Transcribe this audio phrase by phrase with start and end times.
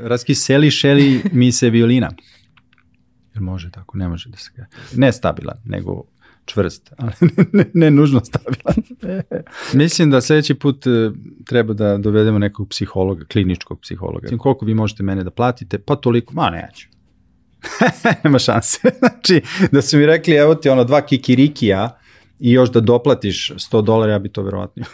[0.00, 2.10] raskiseli šeli mi se violina.
[3.34, 4.50] Jer može tako, ne može da se
[4.96, 6.04] Ne stabilan, nego
[6.44, 7.12] čvrst, ali
[7.52, 8.74] ne, ne nužno stabilan.
[9.82, 11.10] Mislim da sledeći put e,
[11.44, 14.22] treba da dovedemo nekog psihologa, kliničkog psihologa.
[14.22, 15.78] Mislim, koliko vi možete mene da platite?
[15.78, 16.88] Pa toliko, ma neću.
[18.24, 18.78] Nema šanse.
[18.98, 19.42] znači,
[19.72, 21.98] da su mi rekli, evo ti ono dva kikirikija
[22.38, 24.84] i još da doplatiš 100 dolara, ja bi to verovatno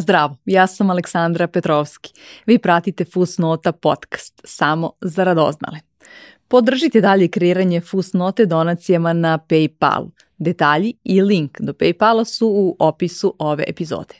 [0.00, 2.12] Zdravo, ja sam Aleksandra Petrovski.
[2.46, 5.78] Vi pratite Fusnota podcast, samo za radoznale.
[6.48, 10.10] Podržite dalje kreiranje Fusnote donacijama na Paypal.
[10.38, 14.14] Detalji i link do Paypala su u opisu ove epizode.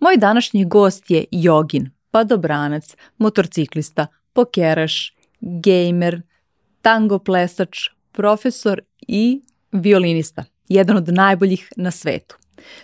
[0.00, 6.22] Moj današnji gost je jogin, padobranac, motorciklista, pokeraš, gamer,
[6.82, 7.78] tango plesač,
[8.12, 12.36] profesor i violinista, jedan od najboljih na svetu.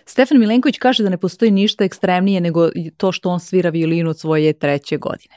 [0.04, 4.18] Stefan Milenković kaže da ne postoji ništa ekstremnije nego to što on svira violinu od
[4.18, 5.34] svoje treće godine.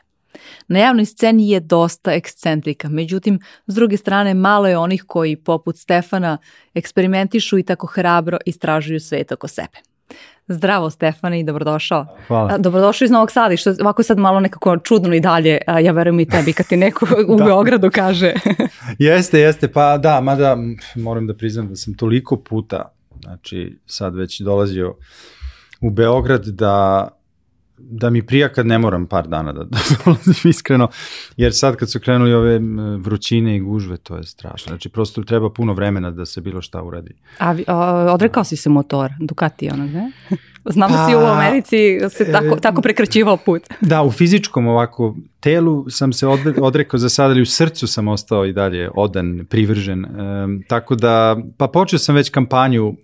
[0.68, 5.78] Na javnoj sceni je dosta ekscentrika, međutim, s druge strane, malo je onih koji, poput
[5.78, 6.38] Stefana,
[6.74, 9.78] eksperimentišu i tako hrabro istražuju svet oko sebe.
[10.48, 12.06] Zdravo Stefane i dobrodošao.
[12.28, 12.58] Hvala.
[12.58, 16.20] Dobrodošao iz Novog Sada i što ovako sad malo nekako čudno i dalje, ja verujem
[16.20, 17.44] i tebi kad ti neko u da.
[17.44, 18.34] Beogradu kaže.
[19.00, 20.58] jeste, jeste, pa da, mada
[20.96, 22.93] moram da priznam da sam toliko puta
[23.24, 24.96] Znači, sad već dolazio
[25.82, 27.08] u Beograd da
[27.78, 30.88] da mi prija kad ne moram par dana da, da dolazim iskreno,
[31.38, 32.60] jer sad kad su krenuli ove
[32.98, 34.70] vrućine i gužve, to je strašno.
[34.70, 37.16] Znači, prosto treba puno vremena da se bilo šta uradi.
[37.40, 40.12] A, a odrekao si se motor, Ducati onog, ne?
[40.66, 43.62] Znam da si u pa, Americi se tako, tako prekraćivao put.
[43.82, 46.28] Da, u fizičkom ovako telu sam se
[46.62, 50.06] odrekao za sada, ali u srcu sam ostao i dalje odan, privržen.
[50.06, 50.10] E,
[50.68, 53.03] tako da, pa počeo sam već kampanju E,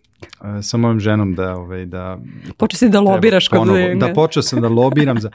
[0.61, 2.19] sa mojom ženom da ovaj da
[2.57, 5.31] počeo si da lobiraš kod ponovo, da počeo sam da lobiram za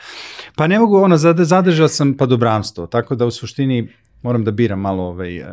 [0.56, 3.88] pa ne mogu ono zadržao sam padobranstvo tako da u suštini
[4.22, 5.44] moram da biram malo ovaj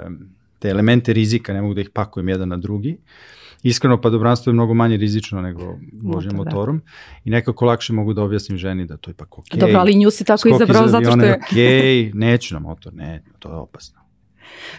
[0.59, 2.97] te elemente rizika ne mogu da ih pakujem jedan na drugi
[3.63, 6.83] Iskreno padobranstvo je mnogo manje rizično nego vožnje motorom da.
[7.25, 9.57] i nekako lakše mogu da objasnim ženi da to je ipak okej.
[9.57, 9.59] Okay.
[9.59, 11.39] Dobro, ali nju si tako izabrao zato što je...
[11.51, 14.00] Okej, okay, neću na motor, ne, to je opasno.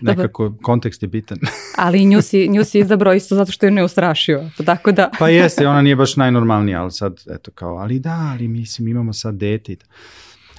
[0.01, 0.63] Nekako Dobar.
[0.63, 1.39] kontekst je bitan.
[1.85, 4.51] ali nju si, nju si izabrao isto zato što je ne ustrašio.
[4.67, 5.11] Tako da...
[5.19, 9.13] pa jeste, ona nije baš najnormalnija, ali sad, eto kao, ali da, ali mislim imamo
[9.13, 9.87] sad dete i to.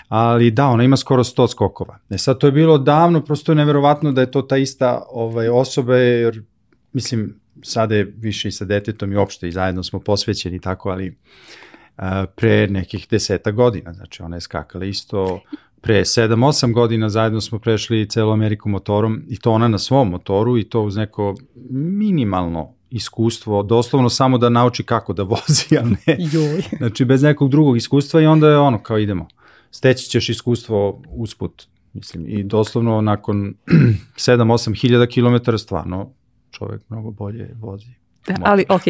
[0.08, 2.00] Ali da, ona ima skoro 100 skokova.
[2.10, 5.50] E sad to je bilo davno, prosto je neverovatno da je to ta ista ovaj,
[5.50, 6.42] osoba, jer
[6.94, 11.18] mislim, sada je više i sa detetom i opšte i zajedno smo posvećeni tako, ali
[11.98, 15.40] a, pre nekih deseta godina, znači ona je skakala isto
[15.84, 20.58] pre 7-8 godina zajedno smo prešli celu Ameriku motorom i to ona na svom motoru
[20.58, 21.36] i to uz neko
[21.72, 26.64] minimalno iskustvo, doslovno samo da nauči kako da vozi, a ne, Joj.
[26.78, 29.28] znači bez nekog drugog iskustva i onda je ono kao idemo,
[29.72, 33.54] steći ćeš iskustvo usput, mislim, i doslovno nakon
[34.16, 36.10] 7-8 hiljada kilometara stvarno
[36.52, 38.03] čovek mnogo bolje vozi.
[38.28, 38.84] Da, ali ok,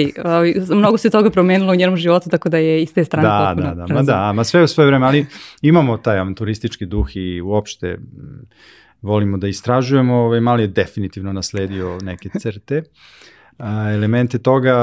[0.76, 3.76] mnogo se toga promenilo u njenom životu, tako da je iz te strane da, potpuno.
[3.76, 5.26] Da, da, ma da, ma sve u svoje vreme, ali
[5.62, 7.98] imamo taj avanturistički duh i uopšte
[9.02, 12.84] volimo da istražujemo, ovaj mali je definitivno nasledio neke crte.
[13.58, 14.76] A, elemente toga,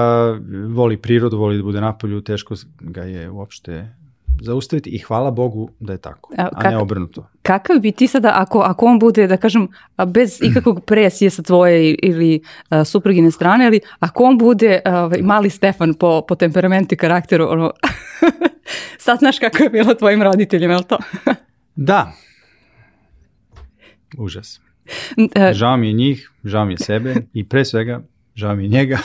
[0.68, 3.94] voli prirodu, voli da bude napolju, teško ga je uopšte
[4.42, 7.26] zaustaviti i hvala Bogu da je tako, a, a ne obrnuto.
[7.42, 9.68] Kakav bi ti sada, ako, ako on bude, da kažem,
[10.06, 15.50] bez ikakvog presije sa tvoje ili a, suprugine strane, ali ako on bude a, mali
[15.50, 17.72] Stefan po, po temperamentu i karakteru, ono,
[18.98, 20.98] sad znaš kako je bilo tvojim roditeljima, je li to?
[21.76, 22.12] da.
[24.18, 24.60] Užas.
[25.52, 28.02] Žao mi je njih, žao mi je sebe i pre svega
[28.34, 28.98] žao mi je njega.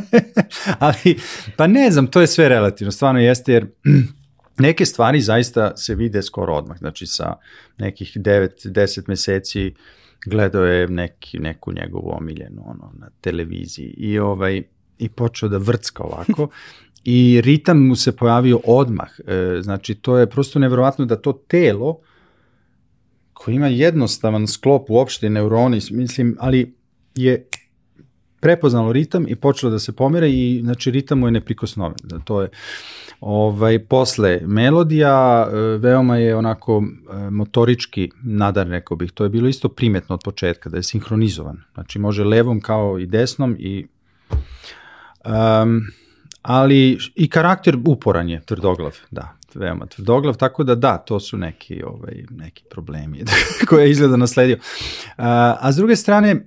[0.78, 1.18] ali,
[1.56, 3.66] pa ne znam, to je sve relativno, stvarno jeste jer
[4.58, 7.34] neke stvari zaista se vide skoro odmah, znači sa
[7.78, 9.74] nekih 9-10 meseci
[10.26, 13.94] gledao je neki, neku njegovu omiljenu ono, na televiziji.
[13.96, 14.62] I, ovaj,
[14.98, 16.48] i počeo da vrcka ovako.
[17.04, 21.98] I ritam mu se pojavio odmah, e, znači to je prosto nevjerovatno da to telo
[23.32, 26.74] koji ima jednostavan sklop uopšte neuroni, mislim, ali
[27.14, 27.46] je
[28.42, 31.96] prepoznalo ritam i počelo da se pomera i znači ritam mu je neprikosnoven.
[32.02, 32.48] Da to je
[33.20, 39.12] ovaj posle melodija e, veoma je onako e, motorički nadar rekao bih.
[39.12, 41.62] To je bilo isto primetno od početka da je sinhronizovan.
[41.74, 43.86] Znači može levom kao i desnom i
[45.24, 45.82] um,
[46.42, 49.36] ali i karakter uporan je, tvrdoglav, da.
[49.54, 53.24] veoma tvrdoglav, tako da da, to su neki, ovaj, neki problemi
[53.68, 54.58] koje je izgleda nasledio.
[55.16, 56.46] A, a s druge strane,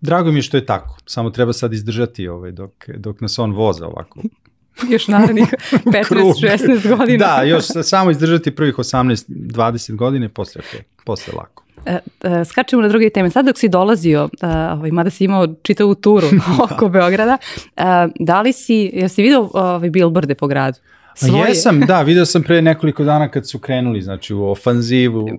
[0.00, 3.52] drago mi je što je tako, samo treba sad izdržati ovaj, dok, dok nas on
[3.52, 4.20] voza ovako
[4.92, 5.54] još narednih
[5.84, 7.26] 15-16 godina.
[7.26, 11.64] da, još samo izdržati prvih 18-20 godina i posle, okay, posle lako.
[11.86, 13.30] E, e, skačemo na druge teme.
[13.30, 16.26] Sad dok si dolazio, e, ovaj, mada si imao čitavu turu
[16.70, 17.38] oko Beograda,
[17.76, 17.82] e,
[18.20, 20.78] da li si, jesi vidio ovaj, billboarde po gradu?
[21.14, 21.48] Svoje.
[21.48, 25.30] Jesam, da, video sam pre nekoliko dana kad su krenuli, znači u ofanzivu, uh,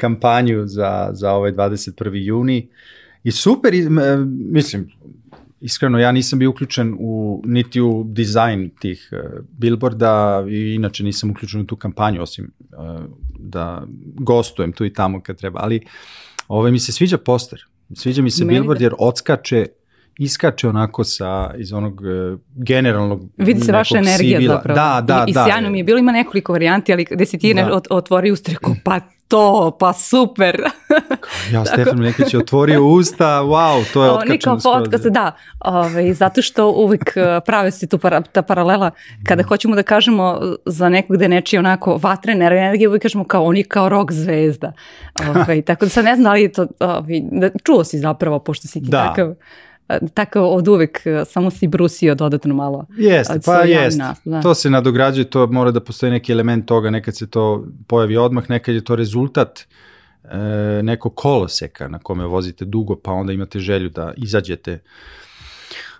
[0.00, 2.10] kampanju za, za ovaj 21.
[2.14, 2.68] juni.
[3.24, 3.72] I super,
[4.50, 4.90] mislim,
[5.60, 11.30] iskreno ja nisam bio uključen u, niti u dizajn tih uh, billboarda i inače nisam
[11.30, 13.00] uključen u tu kampanju osim uh,
[13.38, 15.80] da gostujem tu i tamo kad treba, ali
[16.48, 18.84] ovaj, mi se sviđa poster, sviđa mi se Meni billboard da.
[18.84, 19.66] jer odskače
[20.18, 24.54] iskače onako sa iz onog uh, generalnog vidi se vaša energija sivila.
[24.54, 27.26] zapravo da, da, i, da, i sjajno mi je bilo ima nekoliko varijanti ali gde
[27.26, 27.80] si ti da.
[27.90, 30.62] otvori ustreko pa to, pa super.
[31.52, 34.62] ja, Stefan Mlekić je otvorio usta, wow, to je otkačeno skroz.
[34.62, 38.90] podcast, da, ovaj, zato što uvijek eh, prave se tu para, ta paralela,
[39.24, 39.46] kada mm.
[39.46, 43.64] hoćemo da kažemo za nekog gde nečije onako vatrene energije, uvijek kažemo kao on je
[43.64, 44.72] kao rock zvezda.
[45.34, 48.38] Ovaj, tako da sad ne znam da li je to, ovaj, da, čuo si zapravo,
[48.38, 49.06] pošto si ti da.
[49.08, 49.34] takav
[50.14, 52.86] tako od uvek samo si brusio dodatno malo.
[52.96, 54.02] Jeste, pa jeste.
[54.24, 54.42] Da.
[54.42, 58.50] To se nadograđuje, to mora da postoji neki element toga, nekad se to pojavi odmah,
[58.50, 60.36] nekad je to rezultat e,
[60.82, 64.78] nekog koloseka na kome vozite dugo, pa onda imate želju da izađete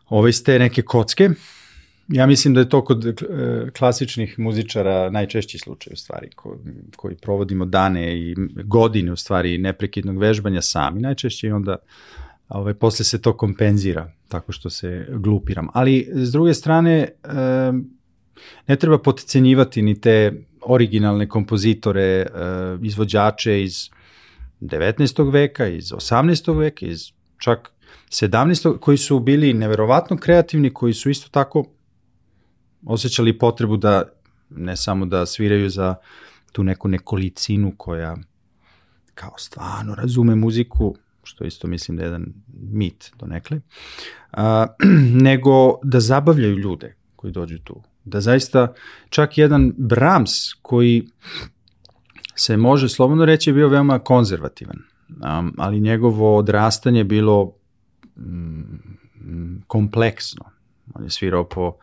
[0.09, 1.31] ove iz te neke kocke.
[2.09, 3.15] Ja mislim da je to kod e,
[3.79, 6.59] klasičnih muzičara najčešći slučaj u stvari, ko,
[6.97, 8.35] koji provodimo dane i
[8.65, 11.77] godine u stvari neprekidnog vežbanja sami najčešće i onda
[12.49, 15.69] ovaj, posle se to kompenzira tako što se glupiram.
[15.73, 17.09] Ali s druge strane,
[18.67, 22.27] ne treba potcenjivati ni te originalne kompozitore, e,
[22.83, 23.91] izvođače iz
[24.61, 25.33] 19.
[25.33, 26.59] veka, iz 18.
[26.59, 27.71] veka, iz čak
[28.11, 28.79] 17.
[28.79, 31.65] koji su bili neverovatno kreativni, koji su isto tako
[32.87, 34.03] osjećali potrebu da
[34.51, 35.95] ne samo da sviraju za
[36.53, 38.17] tu neku nekolicinu koja
[39.15, 42.27] kao stvarno razume muziku, što isto mislim da je jedan
[42.73, 43.61] mit do nekle,
[44.33, 44.67] a,
[45.29, 47.83] nego da zabavljaju ljude koji dođu tu.
[48.05, 48.75] Da zaista
[49.09, 51.07] čak jedan Brahms koji
[52.35, 54.79] se može slobodno reći bio veoma konzervativan,
[55.23, 57.57] a, ali njegovo odrastanje je bilo
[58.17, 60.45] mm, kompleksno.
[60.95, 61.75] On je svirao po uh,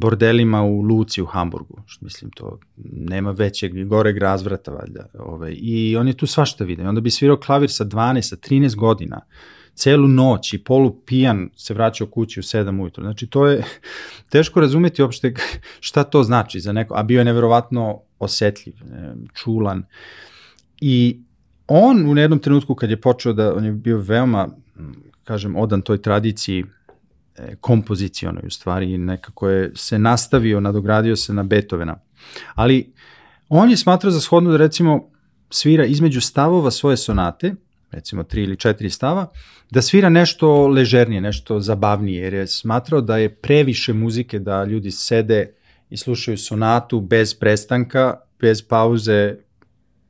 [0.00, 2.58] bordelima u Luci u Hamburgu, što mislim to
[2.92, 5.06] nema većeg i goreg razvrata valjda.
[5.18, 5.54] Ovaj.
[5.56, 6.88] I on je tu svašta vidio.
[6.88, 9.20] Onda bi svirao klavir sa 12, sa 13 godina,
[9.74, 13.04] celu noć i polu pijan se vraćao kući u 7 ujutru.
[13.04, 13.64] Znači to je
[14.32, 15.34] teško razumeti uopšte
[15.88, 18.74] šta to znači za neko, a bio je neverovatno osetljiv,
[19.34, 19.84] čulan.
[20.80, 21.20] I
[21.66, 24.48] on u jednom trenutku kad je počeo da, on je bio veoma,
[25.24, 26.64] kažem, odan toj tradiciji
[27.60, 32.00] kompozicionoj u stvari nekako je se nastavio, nadogradio se na Beethovena.
[32.54, 32.92] Ali
[33.48, 35.10] on je smatrao za shodno da recimo
[35.50, 37.54] svira između stavova svoje sonate,
[37.90, 39.26] recimo tri ili četiri stava,
[39.70, 44.90] da svira nešto ležernije, nešto zabavnije, jer je smatrao da je previše muzike da ljudi
[44.90, 45.54] sede
[45.90, 49.36] i slušaju sonatu bez prestanka, bez pauze,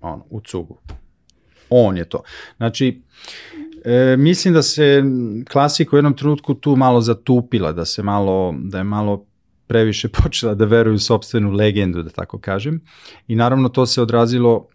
[0.01, 0.79] ono, u cugu.
[1.71, 2.23] On je to.
[2.57, 3.03] Znači,
[3.87, 5.03] E, mislim da se
[5.53, 9.27] klasika u jednom trenutku tu malo zatupila, da se malo, da je malo
[9.67, 12.81] previše počela da veruje u sobstvenu legendu, da tako kažem.
[13.29, 14.67] I naravno to se odrazilo,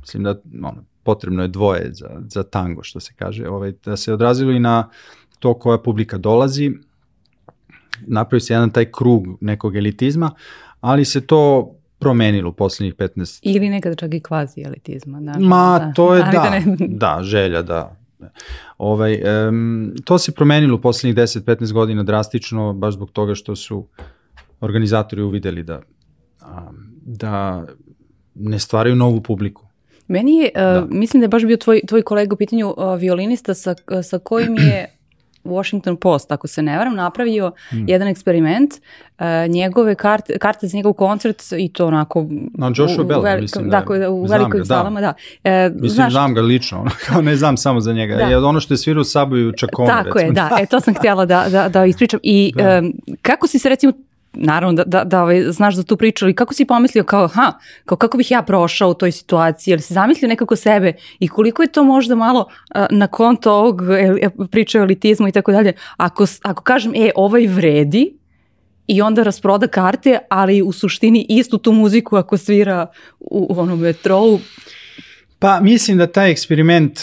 [0.00, 4.12] mislim da ono, potrebno je dvoje za, za tango, što se kaže, ovaj, da se
[4.12, 4.88] odrazilo i na
[5.38, 6.70] to koja publika dolazi,
[8.06, 10.30] napravi se jedan taj krug nekog elitizma,
[10.80, 13.40] ali se to promenilo u poslednjih 15...
[13.42, 15.20] Ili nekada čak i kvazi elitizma.
[15.20, 16.76] Da, Ma, da, to je da, da, ne...
[16.88, 17.99] da, želja, da,
[18.78, 23.86] Ovaj, um, to se promenilo u poslednjih 10-15 godina drastično, baš zbog toga što su
[24.60, 25.82] organizatori uvideli da,
[27.02, 27.66] da
[28.34, 29.66] ne stvaraju novu publiku.
[30.08, 30.82] Meni je, da.
[30.82, 34.18] uh, mislim da je baš bio tvoj, tvoj kolega u pitanju uh, violinista sa, sa
[34.18, 34.99] kojim je
[35.44, 37.88] Washington Post, ako se ne varam, napravio mm.
[37.88, 38.74] jedan eksperiment,
[39.18, 42.26] uh, njegove karte, karte za njegov koncert i to onako...
[42.54, 45.14] Na Joshua Bell, velik, mislim da, da u velikoj salama, da.
[45.44, 45.50] da.
[45.50, 48.16] E, mislim, znaš, znam ga lično, kao ne znam samo za njega.
[48.16, 48.22] Da.
[48.22, 50.26] Je ono što je svirao Saboju Čakonu, Tako recimo.
[50.26, 52.20] je, da, e, to sam htjela da, da, da ispričam.
[52.22, 52.78] I da.
[52.78, 52.92] um,
[53.22, 53.92] kako si se recimo
[54.32, 57.52] naravno da, da, da ovaj, znaš za tu priču, ali kako si pomislio kao, ha,
[57.84, 61.62] kao kako bih ja prošao u toj situaciji, ali si zamislio nekako sebe i koliko
[61.62, 63.82] je to možda malo uh, na konto ovog
[64.20, 68.20] e, priče o elitizmu i tako dalje, ako, ako kažem, e, ovaj vredi,
[68.86, 72.86] i onda rasproda karte, ali u suštini istu tu muziku ako svira
[73.20, 74.38] u, u onom metrou.
[75.38, 77.00] Pa mislim da taj eksperiment,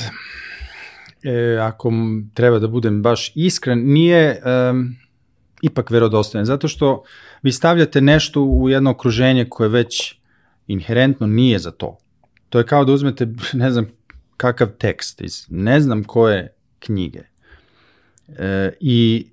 [1.24, 1.92] e, ako
[2.34, 4.40] treba da budem baš iskren, nije e,
[5.68, 7.04] ipak verodostojan, zato što
[7.44, 10.16] vi stavljate nešto u jedno okruženje koje već
[10.68, 11.98] inherentno nije za to.
[12.50, 13.88] To je kao da uzmete, ne znam,
[14.38, 17.22] kakav tekst iz ne znam koje knjige
[18.28, 19.28] e, i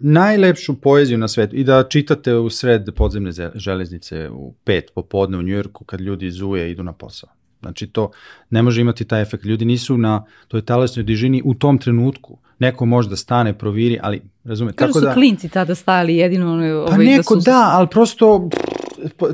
[0.00, 5.42] najlepšu poeziju na svetu i da čitate u sred podzemne železnice u pet popodne u
[5.42, 7.30] Njujorku kad ljudi zuje idu na posao.
[7.60, 8.10] Znači to
[8.50, 9.44] ne može imati taj efekt.
[9.44, 12.38] Ljudi nisu na toj talesnoj dižini u tom trenutku.
[12.62, 14.76] Neko može da stane, proviri, ali razumete.
[14.76, 16.52] Kažu tako su da, klinci tada stajali jedino.
[16.52, 17.50] Ovaj, pa neko da, su...
[17.50, 18.48] da, ali prosto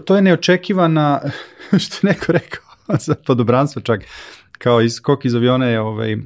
[0.05, 1.21] to je neočekivana,
[1.83, 2.65] što neko rekao,
[3.07, 4.01] za podobranstvo čak,
[4.59, 6.17] kao iz, kok iz aviona je ovaj,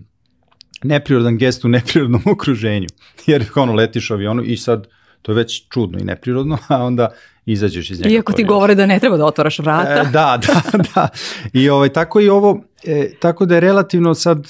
[0.83, 2.89] neprirodan gest u neprirodnom okruženju.
[3.27, 4.87] Jer ono letiš u avionu i sad
[5.23, 7.09] to je već čudno i neprirodno, a onda
[7.47, 8.15] izađeš iz njega.
[8.15, 9.93] Iako ti govore da ne treba da otvaraš vrata.
[9.93, 11.09] E, da, da, da.
[11.53, 14.49] I ovaj, tako i ovo, e, tako da je relativno sad,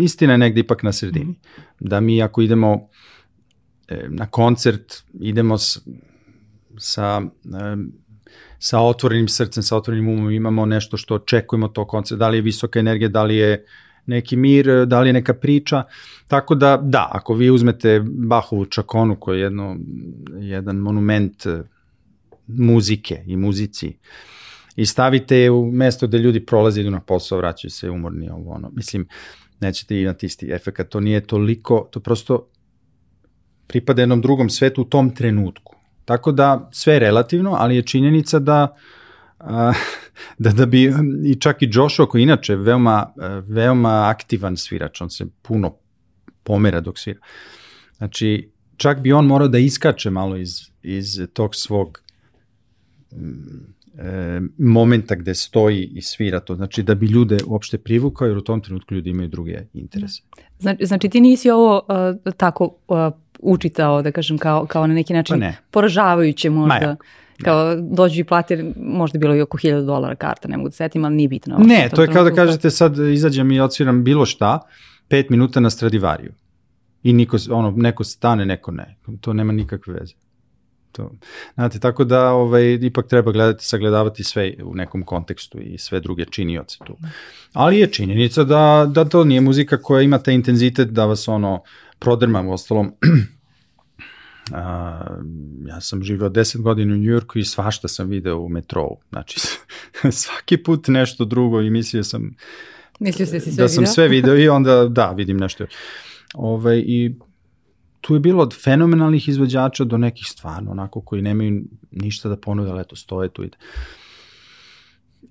[0.00, 1.34] istina je negde ipak na sredini.
[1.80, 2.88] Da mi ako idemo
[3.88, 5.78] e, na koncert, idemo s,
[6.78, 7.22] sa...
[7.44, 7.76] E,
[8.58, 12.42] sa otvorenim srcem, sa otvorenim umom, imamo nešto što očekujemo to koncert, da li je
[12.42, 13.64] visoka energija, da li je
[14.06, 15.82] neki mir, da li je neka priča,
[16.28, 19.76] tako da da, ako vi uzmete Bahovu čakonu koja je jedno,
[20.40, 21.62] jedan monument eh,
[22.46, 23.96] muzike i muzici
[24.78, 28.52] i stavite je u mesto gde ljudi prolaze, idu na posao, vraćaju se umorni, ovo
[28.52, 29.08] ono, mislim,
[29.60, 32.48] nećete imati isti efekt, to nije toliko, to prosto
[33.66, 35.74] pripada jednom drugom svetu u tom trenutku.
[36.04, 38.76] Tako da sve je relativno, ali je činjenica da
[40.44, 40.92] da da bi
[41.24, 43.12] i čak i Joshua koji inače veoma
[43.48, 45.74] veoma aktivan svirač, on se puno
[46.42, 47.20] pomera dok svira.
[47.96, 52.02] Znači čak bi on morao da iskače malo iz iz tog svog
[53.98, 58.40] e, momenta gde stoji i svira to, znači da bi ljude uopšte privukao, jer u
[58.40, 60.22] tom trenutku ljudi imaju druge interese.
[60.58, 62.96] Znači, znači ti nisi ovo uh, tako uh,
[63.40, 66.80] učitao, da kažem, kao, kao na neki način pa poražavajuće možda.
[66.80, 66.96] Maja.
[67.44, 71.04] Kao dođu i plati, možda bilo i oko 1000 dolara karta, ne mogu da setim,
[71.04, 71.58] ali nije bitno.
[71.58, 74.60] Ne, to je kao da kažete sad izađem i odsviram bilo šta,
[75.08, 76.32] pet minuta na Stradivariju.
[77.02, 78.96] I niko, ono, neko stane, neko ne.
[79.20, 80.14] To nema nikakve veze.
[80.98, 81.10] To,
[81.54, 86.24] znate, tako da ovaj, ipak treba gledati, sagledavati sve u nekom kontekstu i sve druge
[86.24, 86.96] činioce tu.
[87.52, 91.62] Ali je činjenica da, da to nije muzika koja ima taj intenzitet da vas ono
[91.98, 92.92] prodrma u ostalom.
[94.52, 95.00] A,
[95.66, 98.96] ja sam živao 10 godina u Njujorku i svašta sam video u metrou.
[99.10, 99.40] Znači,
[100.22, 102.36] svaki put nešto drugo i mislio sam
[102.98, 103.92] Mislio ste si sve da sam video?
[103.92, 105.64] sve video i onda da, vidim nešto.
[106.34, 107.14] Ove, ovaj, I
[108.08, 112.70] tu je bilo od fenomenalnih izvođača do nekih stvarno onako koji nemaju ništa da ponude,
[112.70, 113.50] ali eto stoje tu i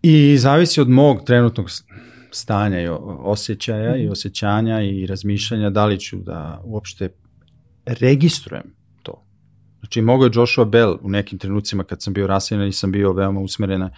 [0.01, 1.69] I zavisi od mog trenutnog
[2.31, 2.87] stanja i
[3.19, 4.11] osjećaja i mhm.
[4.11, 7.09] osjećanja i razmišljanja da li ću da uopšte
[7.85, 9.25] registrujem to.
[9.79, 13.13] Znači, mogo je Joshua Bell u nekim trenucima kad sam bio raseljen i sam bio
[13.13, 13.89] veoma usmerena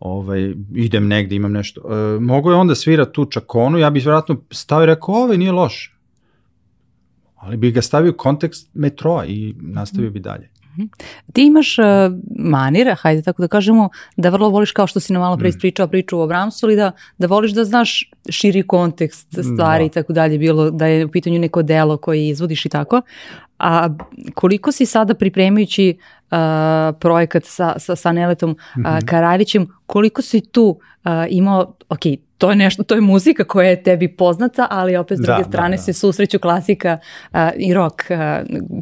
[0.00, 1.80] ovaj, idem negde, imam nešto.
[1.80, 5.52] E, mogo je onda svira tu čakonu, ja bih vjerojatno stavio i rekao, ovaj nije
[5.52, 5.97] loš
[7.38, 10.50] ali bi ga stavio u kontekst metroa i nastavio bi dalje.
[10.78, 10.86] Mhm.
[11.32, 11.84] Ti imaš uh,
[12.38, 15.48] manira, hajde tako da kažemo, da vrlo voliš kao što si nam malo pre mm.
[15.48, 20.12] ispričao priču o Bramsu, ali da, da voliš da znaš širi kontekst stvari i tako
[20.12, 23.02] dalje, bilo da je u pitanju neko delo koje izvodiš i tako.
[23.58, 23.88] A
[24.34, 25.96] koliko si sada pripremajući
[26.30, 26.38] uh,
[27.00, 29.06] projekat sa, sa, sa Neletom uh.
[29.06, 32.00] Kararićem, koliko si tu uh, imao, ok,
[32.38, 35.42] to je nešto, to je muzika koja je tebi poznata, ali opet s druge da,
[35.42, 35.82] da strane da, da.
[35.82, 36.98] se susreću klasika
[37.32, 38.02] uh, i rock.
[38.10, 38.16] Uh,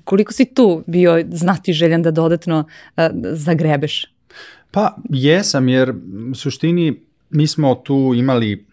[0.05, 4.07] koliko si tu bio znati željan da dodatno uh, zagrebeš?
[4.71, 5.95] Pa jesam, jer
[6.31, 8.67] u suštini mi smo tu imali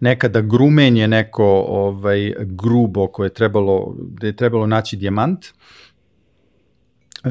[0.00, 5.46] nekada grumenje neko ovaj grubo koje je trebalo, da je trebalo naći dijamant.
[5.46, 5.50] E,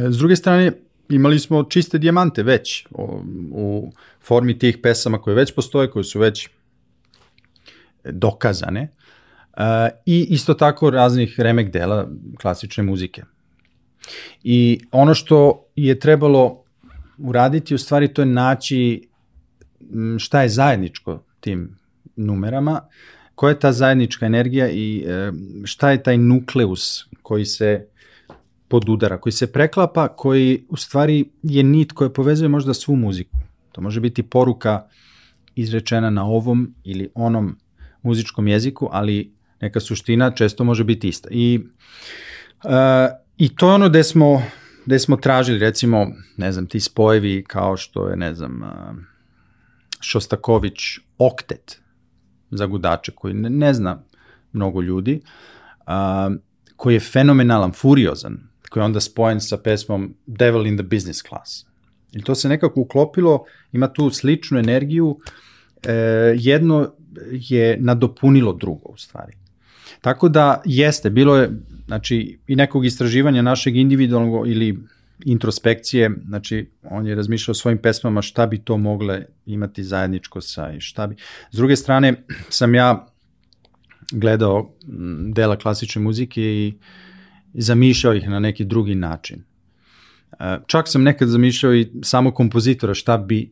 [0.10, 0.72] s druge strane,
[1.10, 3.22] imali smo čiste dijamante već u,
[3.52, 3.92] u
[4.24, 6.50] formi tih pesama koje već postoje, koje su već
[8.04, 8.90] dokazane
[9.58, 9.64] uh,
[10.06, 12.08] i isto tako raznih remek dela
[12.42, 13.24] klasične muzike.
[14.44, 16.64] I ono što je trebalo
[17.18, 19.10] uraditi u stvari to je naći
[20.18, 21.78] šta je zajedničko tim
[22.16, 22.82] numerama,
[23.36, 25.06] koja je ta zajednička energija i
[25.64, 27.88] šta je taj nukleus koji se
[28.68, 33.38] podudara, koji se preklapa, koji u stvari je nit koja povezuje možda svu muziku.
[33.74, 34.88] To može biti poruka
[35.56, 37.58] izrečena na ovom ili onom
[38.02, 41.30] muzičkom jeziku, ali neka suština često može biti ista.
[41.32, 41.60] I,
[42.64, 42.72] uh,
[43.38, 44.42] i to je ono gde smo
[44.86, 48.62] gde smo tražili recimo, ne znam, ti spojevi kao što je, ne znam,
[50.00, 50.80] Šostaković
[51.18, 51.82] oktet
[52.52, 54.04] za gudače koji ne, ne zna
[54.54, 55.22] mnogo ljudi,
[55.86, 56.30] a,
[56.76, 58.38] koji je fenomenalan, furiozan,
[58.70, 61.66] koji je onda spojen sa pesmom Devil in the Business Class.
[62.14, 65.20] I to se nekako uklopilo, ima tu sličnu energiju,
[65.84, 65.94] e,
[66.38, 66.94] jedno
[67.32, 69.34] je nadopunilo drugo u stvari.
[70.02, 71.50] Tako da jeste, bilo je
[71.86, 74.80] znači, i nekog istraživanja našeg individualnog ili
[75.26, 80.72] introspekcije, znači on je razmišljao o svojim pesmama šta bi to mogle imati zajedničko sa
[80.72, 81.16] i šta bi.
[81.52, 83.08] S druge strane sam ja
[84.12, 84.74] gledao
[85.34, 86.74] dela klasične muzike i
[87.54, 89.44] zamišljao ih na neki drugi način.
[90.68, 93.50] Čak sam nekad zamišljao i samo kompozitora šta bi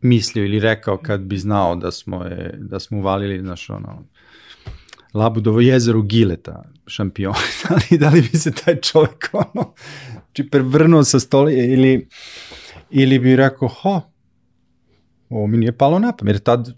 [0.00, 4.04] mislio ili rekao kad bi znao da smo, je, da smo uvalili, znaš, ono,
[5.14, 7.34] Labudovo jezero Gileta, šampion.
[7.68, 9.74] da, li, da li bi se taj čovek ono,
[10.32, 12.08] či prevrnuo sa stoli ili,
[12.90, 14.00] ili bi rekao, ha,
[15.28, 16.74] ovo mi nije palo na pamet, jer tad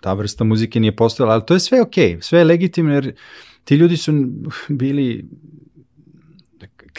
[0.00, 3.14] ta vrsta muzike nije postojala, ali to je sve okej, okay, sve je legitimno, jer
[3.64, 4.12] ti ljudi su
[4.68, 5.28] bili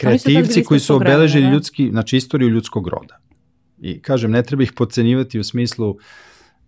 [0.02, 1.52] kreativci koji su obeležili da?
[1.52, 3.18] ljudski, znači istoriju ljudskog roda.
[3.80, 5.96] I kažem, ne treba ih podcenjivati u smislu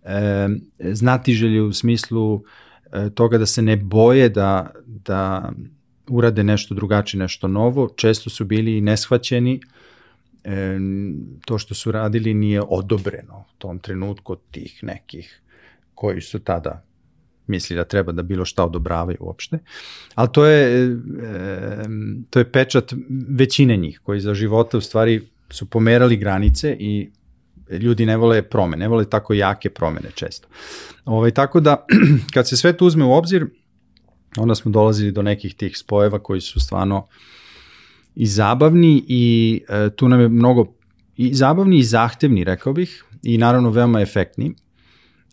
[0.03, 0.47] e,
[0.79, 2.43] znati želju, u smislu
[2.91, 5.51] e, toga da se ne boje da, da
[6.07, 7.89] urade nešto drugačije, nešto novo.
[7.95, 9.59] Često su bili neshvaćeni,
[10.43, 10.77] e,
[11.45, 15.41] to što su radili nije odobreno u tom trenutku od tih nekih
[15.95, 16.83] koji su tada
[17.47, 19.59] misli da treba da bilo šta odobravaju uopšte.
[20.15, 21.85] Ali to je, e,
[22.29, 22.93] to je pečat
[23.29, 27.09] većine njih koji za života u stvari su pomerali granice i
[27.69, 30.47] ljudi ne vole promene, ne vole tako jake promene često.
[31.05, 31.85] Ovaj, tako da,
[32.33, 33.45] kad se sve to uzme u obzir,
[34.37, 37.07] onda smo dolazili do nekih tih spojeva koji su stvarno
[38.15, 40.73] i zabavni i e, tu nam je mnogo
[41.17, 44.55] i zabavni i zahtevni, rekao bih, i naravno veoma efektni,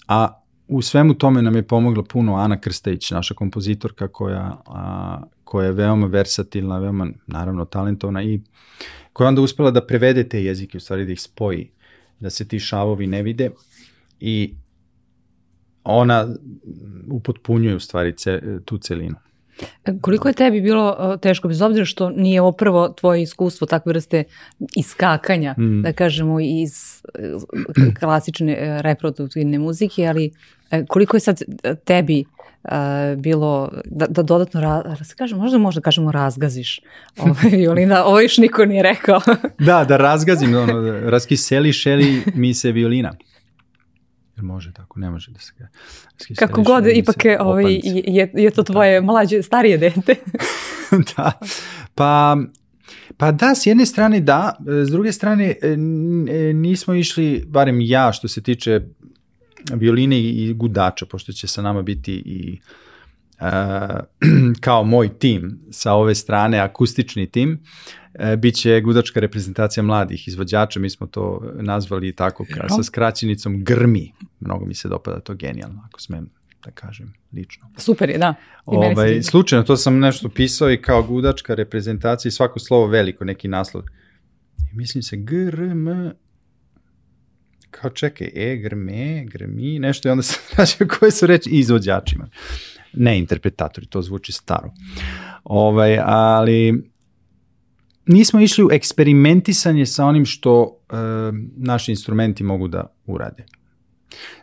[0.09, 0.42] a
[0.73, 5.73] u svemu tome nam je pomogla puno Ana Krstajić, naša kompozitorka koja, a, koja je
[5.73, 8.41] veoma versatilna, veoma naravno talentovna i
[9.13, 11.71] koja onda uspela da prevede te jezike, u stvari da ih spoji,
[12.21, 13.51] da se ti šavovi ne vide
[14.21, 14.55] i
[15.85, 16.29] ona
[17.11, 19.17] upotpunjuje u stvari ce, tu celinu.
[20.01, 24.25] Koliko je tebi bilo teško, bez obzira što nije ovo prvo tvoje iskustvo takve vrste
[24.77, 25.83] iskakanja, mm.
[25.83, 27.03] da kažemo, iz
[28.01, 30.31] klasične e, reproduktivne muzike, ali e,
[30.89, 31.43] koliko je sad
[31.85, 32.25] tebi
[32.63, 32.71] uh,
[33.17, 36.81] bilo da, da dodatno, ra, kažem, možda možda kažemo razgaziš
[37.19, 39.21] ovaj violina, ovo još niko nije rekao.
[39.59, 43.15] da, da razgazim, ono, da raskiseli šeli mi se violina.
[44.37, 45.69] Jer može tako, ne može da se ga...
[46.39, 49.07] Kako god, ipak je, ovaj, je, je to tvoje da.
[49.07, 50.15] mlađe, starije dete.
[51.17, 51.33] da,
[51.95, 52.37] pa...
[53.17, 54.57] Pa da, s jedne strane da,
[54.87, 55.77] s druge strane e, e,
[56.53, 58.81] nismo išli, barem ja što se tiče
[59.75, 62.59] violine i gudača, pošto će sa nama biti i
[63.41, 63.47] uh,
[64.65, 67.61] kao moj tim sa ove strane, akustični tim,
[68.15, 73.65] e, bit će gudačka reprezentacija mladih izvođača, mi smo to nazvali tako ka, sa skraćenicom
[73.65, 74.13] GRMI.
[74.41, 76.31] Mnogo mi se dopada to genijalno, ako smem
[76.65, 77.69] da kažem lično.
[77.77, 78.35] Super je, da.
[78.65, 83.49] Ovaj, slučajno, to sam nešto pisao i kao gudačka reprezentacija i svako slovo veliko, neki
[83.49, 83.85] naslov.
[84.73, 85.89] I mislim se GRM
[87.73, 92.29] kao čekaj, e, grme, grmi, nešto i onda se znači koje su reći izvođačima.
[92.93, 94.71] Ne interpretatori, to zvuči staro.
[95.45, 96.91] Ovaj, ali
[98.07, 100.95] nismo išli u eksperimentisanje sa onim što e,
[101.57, 103.45] naši instrumenti mogu da urade.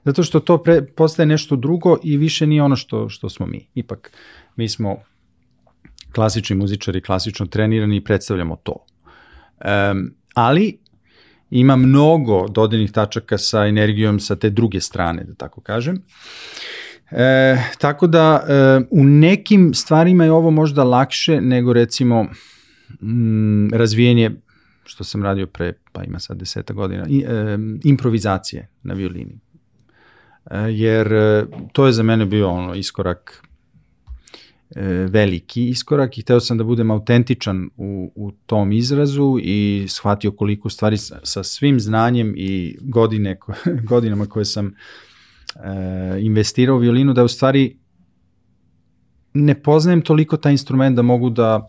[0.05, 3.67] Zato što to pre, postaje nešto drugo i više nije ono što, što smo mi.
[3.75, 4.11] Ipak,
[4.55, 4.97] mi smo
[6.11, 8.85] klasični muzičari, klasično trenirani i predstavljamo to.
[9.59, 9.93] E,
[10.33, 10.79] ali
[11.51, 16.01] ima mnogo dodirnih tačaka sa energijom sa te druge strane, da tako kažem.
[17.11, 22.23] E, tako da e, u nekim stvarima je ovo možda lakše nego recimo
[23.01, 24.31] mm, razvijenje
[24.83, 29.39] što sam radio pre, pa ima sad deseta godina, i, e, improvizacije na violini.
[30.51, 33.43] E, jer e, to je za mene bio ono iskorak
[35.09, 40.69] veliki iskorak i hteo sam da budem autentičan u, u tom izrazu i shvatio koliko
[40.69, 43.37] stvari sa, sa svim znanjem i godine,
[43.89, 44.71] godinama koje sam e,
[46.19, 47.77] investirao u violinu, da u stvari
[49.33, 51.67] ne poznajem toliko taj instrument da mogu da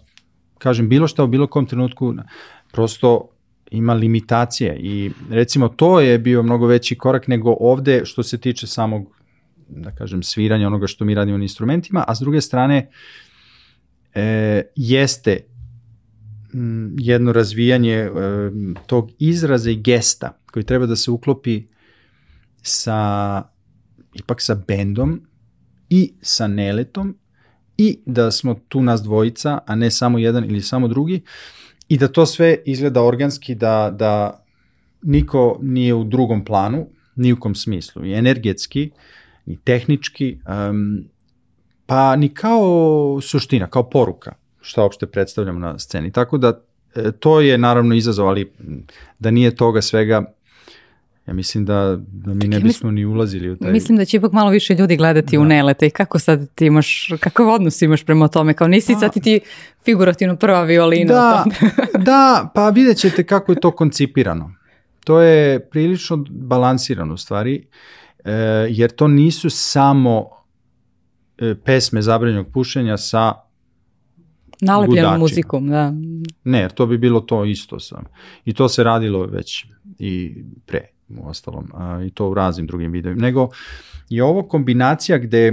[0.59, 2.15] kažem bilo šta u bilo kom trenutku,
[2.73, 3.29] prosto
[3.71, 8.67] ima limitacije i recimo to je bio mnogo veći korak nego ovde što se tiče
[8.67, 9.20] samog
[9.71, 12.91] da kažem sviranja onoga što mi radimo na instrumentima, a s druge strane
[14.15, 15.39] e, jeste
[16.55, 18.11] m, jedno razvijanje e,
[18.87, 21.63] tog izraza i gesta koji treba da se uklopi
[22.63, 23.43] sa
[24.15, 25.21] ipak sa bendom
[25.89, 27.17] i sa neletom
[27.77, 31.23] i da smo tu nas dvojica, a ne samo jedan ili samo drugi
[31.89, 34.45] i da to sve izgleda organski, da, da
[35.03, 38.91] niko nije u drugom planu, ni u kom smislu, i energetski,
[39.47, 40.39] ni tehnički,
[40.71, 41.05] um,
[41.87, 46.13] pa ni kao suština, kao poruka, šta uopšte predstavljamo na sceni.
[46.13, 46.61] Tako da
[46.95, 48.53] e, to je naravno izazov, ali
[49.19, 50.25] da nije toga svega
[51.31, 53.73] Ja mislim da, da mi ne bismo ni ulazili u taj...
[53.73, 55.41] Mislim da će ipak malo više ljudi gledati da.
[55.41, 58.99] u nelete i kako sad ti imaš, kakav odnos imaš prema tome, kao nisi pa,
[58.99, 59.41] sad ti
[59.85, 61.13] figurativno prva violina.
[61.13, 61.45] Da,
[62.11, 64.55] da, pa vidjet ćete kako je to koncipirano.
[65.05, 67.67] To je prilično balansirano u stvari,
[68.25, 68.33] e,
[68.71, 70.29] jer to nisu samo
[71.39, 73.33] e, pesme zabranjenog pušenja sa
[74.61, 75.93] Nalepljenom muzikom, da.
[76.45, 78.05] Ne, jer to bi bilo to isto sam.
[78.45, 79.67] I to se radilo već
[79.99, 83.49] i pre u ostalom, a, i to u raznim drugim videojima, nego
[84.09, 85.53] je ovo kombinacija gde e,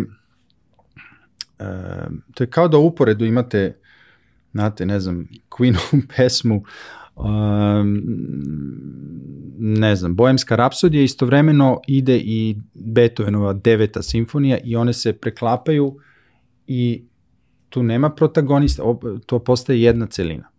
[2.33, 3.77] to je kao da uporedu imate
[4.57, 6.63] znate, ne znam, Queenovu pesmu
[7.17, 8.01] um,
[9.59, 15.97] ne znam, Bojemska rapsodija istovremeno ide i Beethovenova deveta simfonija i one se preklapaju
[16.67, 17.03] i
[17.69, 18.83] tu nema protagonista,
[19.25, 20.49] to postaje jedna celina.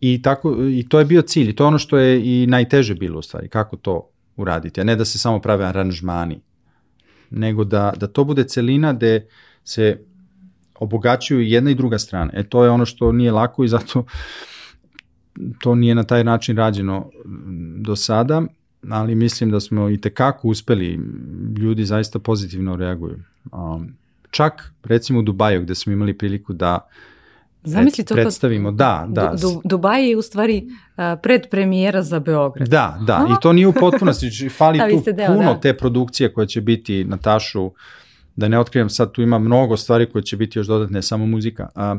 [0.00, 2.94] I, tako, I to je bio cilj, i to je ono što je i najteže
[2.94, 6.40] bilo u stvari, kako to uraditi, a ne da se samo prave aranžmani,
[7.30, 9.26] nego da, da to bude celina gde
[9.64, 10.04] se
[10.74, 12.30] obogaćuju jedna i druga strana.
[12.34, 14.04] E to je ono što nije lako i zato
[15.60, 17.10] to nije na taj način rađeno
[17.76, 18.42] do sada,
[18.90, 21.00] ali mislim da smo i tekako uspeli,
[21.58, 23.18] ljudi zaista pozitivno reaguju.
[23.52, 23.94] Um,
[24.30, 27.12] čak recimo u Dubaju gde smo imali priliku da uh,
[27.64, 29.34] Zamisli to predstavimo, da, da.
[29.40, 32.68] Du, Dubaj je u stvari uh, predpremijera za Beograd.
[32.68, 33.26] Da, da, A?
[33.32, 35.60] i to nije u potpunosti, znači, fali da, tu deo, puno da.
[35.60, 37.70] te produkcije koja će biti na tašu,
[38.36, 41.68] da ne otkrivam sad, tu ima mnogo stvari koje će biti još dodatne, samo muzika.
[41.74, 41.96] A,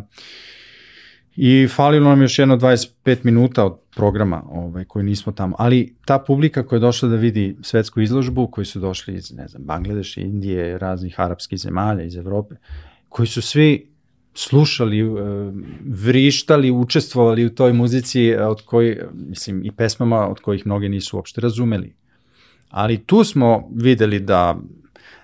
[1.36, 6.20] I falilo nam još jedno 25 minuta od programa ovaj, koji nismo tamo, ali ta
[6.20, 10.22] publika koja je došla da vidi svetsku izložbu, koji su došli iz, ne znam, Bangladeša,
[10.22, 12.56] Indije, raznih arapskih zemalja, iz Evrope,
[13.10, 13.94] koji su svi
[14.34, 15.04] slušali, e,
[15.86, 21.18] vrištali, učestvovali u toj muzici e, od koji, mislim, i pesmama od kojih mnoge nisu
[21.18, 21.94] uopšte razumeli.
[22.70, 24.58] Ali tu smo videli da,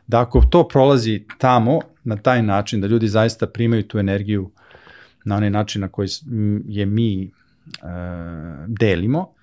[0.07, 4.51] da ako to prolazi tamo, na taj način, da ljudi zaista primaju tu energiju
[5.25, 6.07] na onaj način na koji
[6.67, 7.29] je mi e,
[8.67, 9.33] delimo,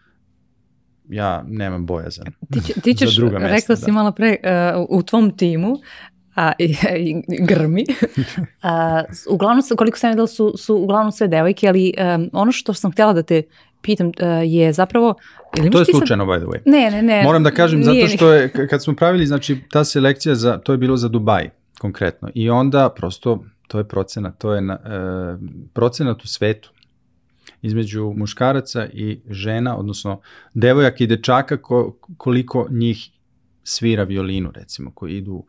[1.08, 3.54] ja nemam bojazan ti, ti ćeš, za druga mesta.
[3.54, 3.92] Rekla si da.
[3.92, 4.36] malo pre,
[4.76, 5.76] uh, u tvom timu
[6.36, 6.64] a, i,
[7.08, 7.84] i grmi.
[8.62, 12.92] A, uglavnom, koliko sam videla su, su uglavnom sve devojke, ali um, ono što sam
[12.92, 13.42] htjela da te
[13.82, 14.12] pitam uh,
[14.44, 15.14] je zapravo...
[15.58, 16.34] Ili to je slučajno, sad...
[16.34, 16.60] by the way.
[16.64, 17.22] Ne, ne, ne.
[17.22, 20.72] Moram da kažem, nije, zato što je, kad smo pravili, znači, ta selekcija, za, to
[20.72, 22.28] je bilo za Dubaj, konkretno.
[22.34, 25.40] I onda, prosto, to je procenat, to je na, uh,
[25.72, 26.72] procenat u svetu
[27.62, 30.20] između muškaraca i žena, odnosno
[30.54, 33.10] devojaka i dečaka ko, koliko njih
[33.64, 35.44] svira violinu, recimo, koji idu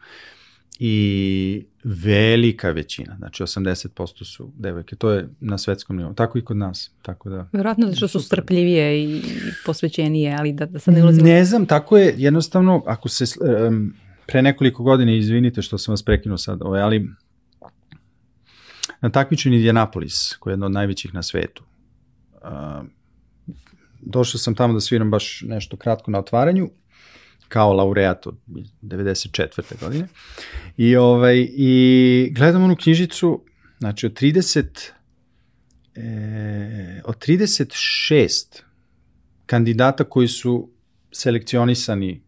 [0.79, 6.57] i velika većina, znači 80% su devojke, to je na svetskom nivou, tako i kod
[6.57, 6.91] nas.
[7.01, 9.21] Tako da, Vjerojatno da što su strpljivije i
[9.65, 11.27] posvećenije, ali da, da sad ne ulazimo.
[11.27, 13.25] Ne znam, tako je jednostavno, ako se
[13.67, 13.93] um,
[14.27, 17.09] pre nekoliko godina, izvinite što sam vas prekinuo sad, ovaj, ali
[19.01, 21.63] na takmičenju Indianapolis, koji je jedno od najvećih na svetu,
[22.33, 22.85] uh,
[24.01, 26.69] došao sam tamo da sviram baš nešto kratko na otvaranju
[27.47, 28.35] kao laureat od
[28.81, 29.79] 94.
[29.79, 30.07] godine.
[30.77, 33.43] I, ovaj, i gledam onu knjižicu,
[33.79, 34.91] znači od 30,
[35.95, 38.61] e, od 36
[39.45, 40.69] kandidata koji su
[41.11, 42.19] selekcionisani e,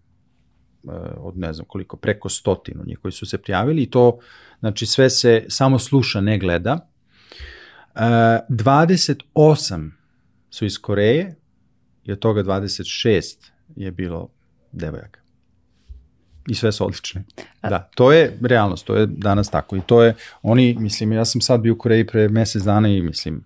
[1.17, 4.19] od ne znam koliko, preko stotinu njih koji su se prijavili i to,
[4.59, 6.89] znači sve se samo sluša, ne gleda.
[7.95, 7.99] E,
[8.49, 9.89] 28
[10.49, 11.35] su iz Koreje
[12.03, 13.35] i od toga 26
[13.75, 14.29] je bilo
[14.71, 15.19] devojaka.
[16.47, 17.23] I sve su odlične.
[17.61, 19.75] Da, to je realnost, to je danas tako.
[19.75, 23.01] I to je, oni, mislim, ja sam sad bio u Koreji pre mesec dana i
[23.01, 23.43] mislim,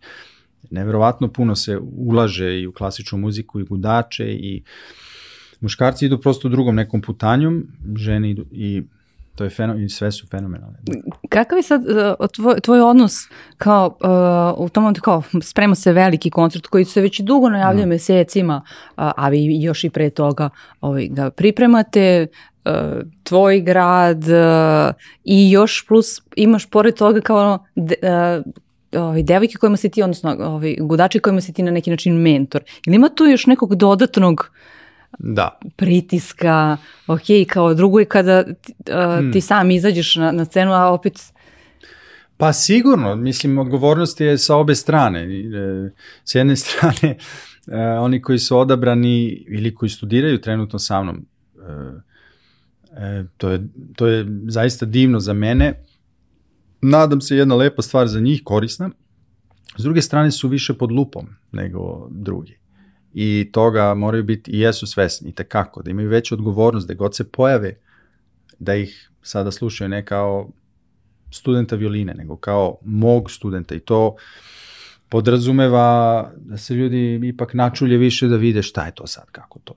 [0.69, 4.63] neverovatno puno se ulaže i u klasičnu muziku i gudače i
[5.60, 8.84] muškarci idu prosto drugom nekom putanjom, žene idu i
[9.36, 10.78] To je fenomen, sve su fenomenalne.
[11.30, 13.13] Kakav je sad uh, tvoj, tvoj odnos
[13.58, 17.86] kao uh, u tom momentu kao sprema se veliki koncert koji se već dugo najavljaju
[17.86, 17.89] mm.
[17.89, 20.50] mesecima, uh, a vi još i pre toga
[20.82, 22.28] ovaj, ga pripremate,
[22.65, 22.72] uh,
[23.24, 24.93] tvoj grad uh,
[25.24, 30.04] i još plus imaš pored toga kao ono, de, uh, ovaj, devojke kojima si ti,
[30.04, 32.62] odnosno ovaj, gudači kojima si ti na neki način mentor.
[32.88, 34.52] Ili ima tu još nekog dodatnog
[35.19, 35.60] da.
[35.76, 39.34] pritiska, ok, kao drugo je kada ti, uh, hmm.
[39.34, 41.34] ti sam izađeš na, na scenu, a opet
[42.38, 45.23] Pa sigurno, mislim, odgovornost je sa obe strane.
[45.23, 45.91] E,
[46.26, 47.17] s jedne strane,
[47.67, 51.26] e, oni koji su odabrani ili koji studiraju trenutno sa mnom,
[52.97, 55.84] e, to je, to je zaista divno za mene.
[56.82, 58.89] Nadam se jedna lepa stvar za njih, korisna.
[59.78, 62.58] S druge strane su više pod lupom nego drugi.
[63.13, 67.15] I toga moraju biti i jesu svesni i tekako, da imaju veću odgovornost, da god
[67.15, 67.76] se pojave,
[68.60, 70.49] da ih sada slušaju ne kao
[71.32, 74.15] studenta violine, nego kao mog studenta i to
[75.10, 79.76] podrazumeva da se ljudi ipak načulje više da vide šta je to sad, kako to.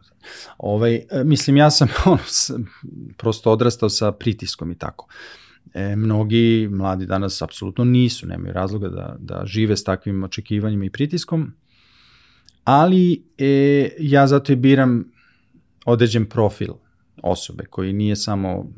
[0.59, 2.18] Ovaj, e, mislim, ja sam ono,
[3.16, 5.09] prosto odrastao sa pritiskom i tako.
[5.75, 10.90] E, mnogi mladi danas apsolutno nisu, nemaju razloga da, da žive s takvim očekivanjima i
[10.90, 11.53] pritiskom,
[12.66, 15.12] ali e, ja zato i biram
[15.85, 16.72] određen profil
[17.22, 18.72] osobe koji nije samo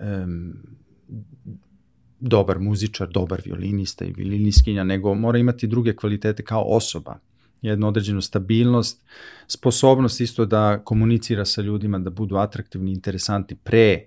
[0.00, 0.52] um,
[2.20, 7.18] dobar muzičar, dobar violinista i violiniskinja, nego mora imati druge kvalitete kao osoba
[7.62, 9.04] jednu određenu stabilnost,
[9.46, 14.06] sposobnost isto da komunicira sa ljudima, da budu atraktivni, interesanti pre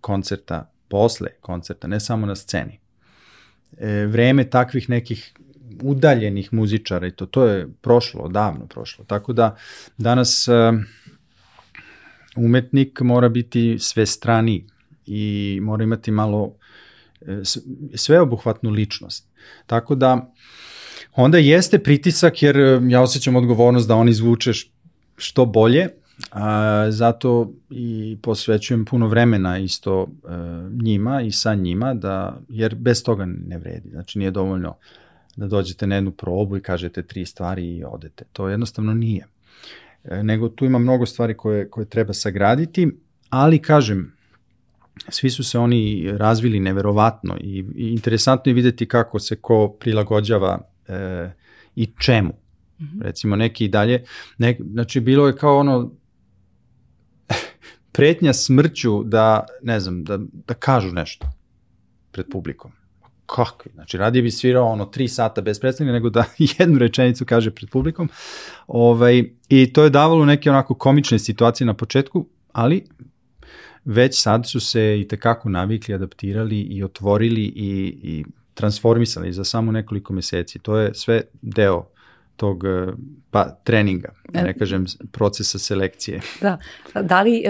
[0.00, 2.78] koncerta, posle koncerta, ne samo na sceni.
[3.78, 5.34] E, vreme takvih nekih
[5.82, 9.04] udaljenih muzičara i to, to je prošlo, davno prošlo.
[9.04, 9.56] Tako da
[9.98, 10.72] danas e,
[12.36, 14.66] umetnik mora biti sve strani
[15.06, 16.54] i mora imati malo
[17.20, 17.44] E,
[17.94, 19.28] sveobuhvatnu ličnost.
[19.66, 20.32] Tako da
[21.14, 24.50] onda jeste pritisak jer e, ja osjećam odgovornost da on izvuče
[25.16, 25.88] što bolje,
[26.30, 30.08] a, zato i posvećujem puno vremena isto
[30.82, 33.90] njima i sa njima, da, jer bez toga ne vredi.
[33.90, 34.76] Znači nije dovoljno
[35.38, 38.24] da dođete na jednu probu i kažete tri stvari i odete.
[38.32, 39.26] To jednostavno nije.
[40.04, 42.88] E, nego tu ima mnogo stvari koje, koje treba sagraditi,
[43.30, 44.12] ali kažem,
[45.08, 50.60] svi su se oni razvili neverovatno i, i interesantno je videti kako se ko prilagođava
[50.88, 51.30] e,
[51.76, 52.32] i čemu.
[52.78, 53.02] Mm -hmm.
[53.02, 54.04] Recimo neki i dalje,
[54.38, 55.92] ne, znači bilo je kao ono
[57.92, 61.26] pretnja smrću da, ne znam, da, da kažu nešto
[62.10, 62.72] pred publikom.
[63.28, 63.70] Kakvi?
[63.74, 66.24] Znači, radije bi svirao ono tri sata bez predstavljanja nego da
[66.58, 68.08] jednu rečenicu kaže pred publikom.
[68.66, 72.84] Ovaj, I to je davalo neke onako komične situacije na početku, ali
[73.84, 79.72] već sad su se i tekako navikli, adaptirali i otvorili i, i transformisali za samo
[79.72, 80.58] nekoliko meseci.
[80.58, 81.88] To je sve deo
[82.36, 82.64] tog
[83.30, 86.20] pa, treninga, da ne kažem procesa selekcije.
[86.40, 86.58] Da,
[87.02, 87.42] da li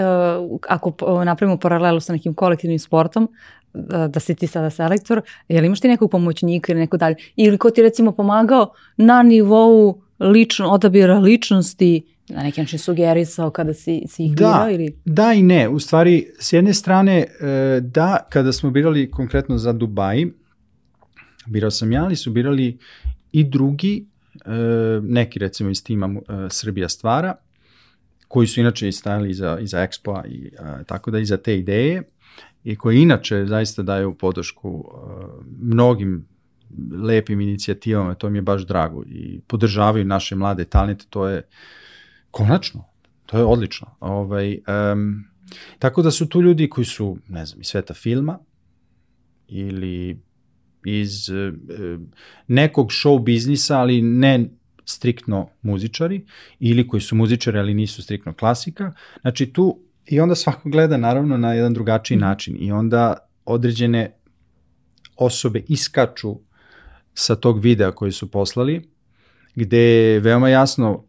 [0.49, 3.29] uh, ako napravimo paralelu sa nekim kolektivnim sportom,
[3.73, 7.15] da, da si ti sada selektor, je li imaš ti nekog pomoćnika ili neko dalje?
[7.35, 13.73] Ili ko ti recimo pomagao na nivou lično, odabira ličnosti na neki način sugerisao kada
[13.73, 14.71] si, si ih da, birao?
[14.71, 14.95] Ili?
[15.05, 15.69] Da i ne.
[15.69, 20.27] U stvari, s jedne strane, e, da, kada smo birali konkretno za Dubai,
[21.47, 22.77] birao sam ja, ali su birali
[23.31, 24.05] i drugi,
[24.45, 24.49] e,
[25.01, 27.35] neki recimo iz tima e, Srbija stvara,
[28.27, 30.51] koji su inače i stajali iza, iza Expo-a i
[30.85, 32.03] tako da iza te ideje
[32.63, 34.85] i koji inače zaista daju podršku
[35.61, 36.25] mnogim
[37.03, 41.43] lepim inicijativama, to mi je baš drago i podržavaju naše mlade talente, to je uh,
[42.31, 42.85] Konačno,
[43.25, 43.95] to je odlično.
[43.99, 44.59] Ovaj,
[44.93, 45.23] um,
[45.79, 48.39] tako da su tu ljudi koji su, ne znam, iz sveta filma
[49.47, 50.21] ili
[50.85, 51.53] iz uh,
[52.47, 54.49] nekog show biznisa, ali ne
[54.85, 56.25] striktno muzičari,
[56.59, 58.93] ili koji su muzičari, ali nisu striktno klasika.
[59.21, 62.21] Znači tu, i onda svako gleda naravno na jedan drugačiji mm.
[62.21, 64.15] način i onda određene
[65.15, 66.35] osobe iskaču
[67.13, 68.89] sa tog videa koji su poslali,
[69.55, 71.03] gde je veoma jasno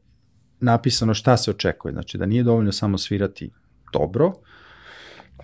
[0.60, 3.50] napisano šta se očekuje, znači da nije dovoljno samo svirati
[3.92, 4.32] dobro,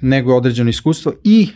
[0.00, 1.48] nego određeno iskustvo i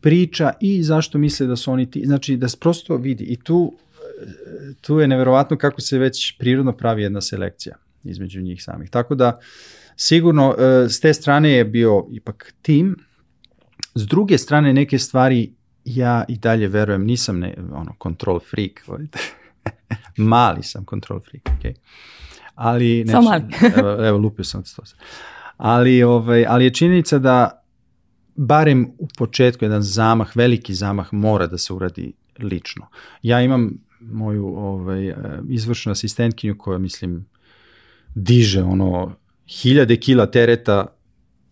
[0.00, 3.78] priča i zašto misle da su oni ti, znači da se prosto vidi i tu,
[4.80, 8.90] tu je neverovatno kako se već prirodno pravi jedna selekcija između njih samih.
[8.90, 9.40] Tako da
[9.96, 12.96] sigurno e, s te strane je bio ipak tim,
[13.94, 15.52] s druge strane neke stvari
[15.84, 18.84] ja i dalje verujem, nisam ne, ono, control freak,
[20.16, 21.44] mali sam control freak.
[21.44, 21.74] Okay
[22.56, 23.44] ali mali.
[23.78, 24.94] evo, evo lupio sam od.
[25.56, 27.62] Ali, ovaj, ali je činjenica da
[28.34, 32.86] barem u početku jedan zamah, veliki zamah mora da se uradi lično.
[33.22, 35.14] Ja imam moju ovaj,
[35.48, 37.26] izvršnu asistentkinju koja, mislim,
[38.14, 39.16] diže ono
[39.48, 40.86] hiljade kila tereta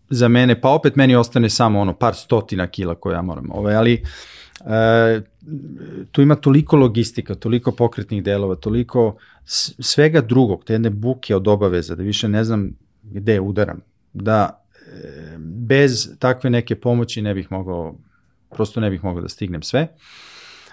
[0.09, 3.51] za mene, pa opet meni ostane samo ono par stotina kila koje ja moram.
[3.51, 4.03] Ovaj, ali
[4.65, 5.21] e,
[6.11, 9.15] tu ima toliko logistika, toliko pokretnih delova, toliko
[9.79, 12.71] svega drugog, te jedne buke od obaveza, da više ne znam
[13.03, 13.81] gde udaram,
[14.13, 17.95] da e, bez takve neke pomoći ne bih mogao,
[18.49, 19.87] prosto ne bih mogao da stignem sve.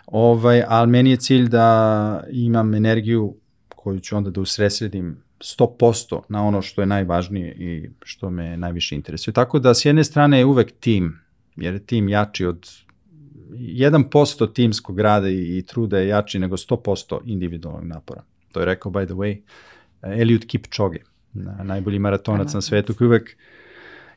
[0.06, 3.36] Ovaj, ali meni je cilj da imam energiju
[3.68, 8.94] koju ću onda da usresredim 100% na ono što je najvažnije i što me najviše
[8.94, 9.34] interesuje.
[9.34, 11.18] Tako da s jedne strane je uvek tim,
[11.56, 12.70] jer je tim jači od
[13.50, 18.22] 1% timskog rada i, i truda je jači nego 100% individualnog napora.
[18.52, 19.40] To je rekao, by the way,
[20.02, 20.98] Eliud Kipchoge,
[21.62, 23.36] najbolji maratonac na svetu, koji uvek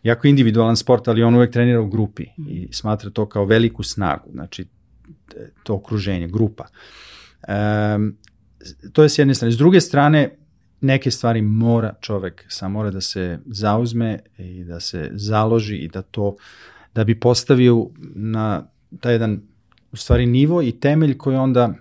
[0.04, 4.30] jako individualan sport, ali on uvek trenira u grupi i smatra to kao veliku snagu,
[4.32, 4.68] znači
[5.64, 6.66] to okruženje, grupa.
[7.96, 8.18] Um,
[8.94, 9.52] to je s jedne strane.
[9.52, 10.30] S druge strane,
[10.86, 16.02] neke stvari mora čovek, sam mora da se zauzme i da se založi i da
[16.02, 16.36] to,
[16.96, 18.64] da bi postavio na
[19.00, 19.42] taj jedan,
[19.92, 21.74] u stvari, nivo i temelj koji onda,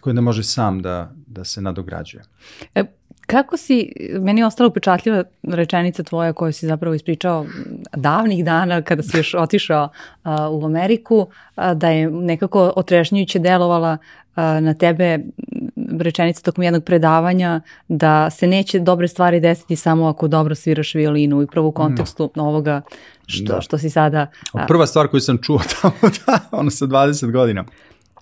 [0.00, 2.22] koji onda može sam da, da se nadograđuje.
[2.74, 2.84] E,
[3.26, 7.46] Kako si, meni je ostala upečatljiva rečenica tvoja koju si zapravo ispričao
[7.96, 9.88] davnih dana kada si još otišao
[10.22, 13.98] a, u Ameriku, a, da je nekako otrešnjujuće delovala
[14.34, 15.18] a, na tebe
[16.04, 21.40] rečenica tokom jednog predavanja da se neće dobre stvari desiti samo ako dobro sviraš violinu
[21.40, 22.44] i upravo u kontekstu no.
[22.44, 22.82] ovoga
[23.26, 23.60] što, da.
[23.60, 24.26] što si sada...
[24.52, 24.66] A...
[24.66, 27.64] Prva stvar koju sam čuo tamo, da, ono sa 20 godina.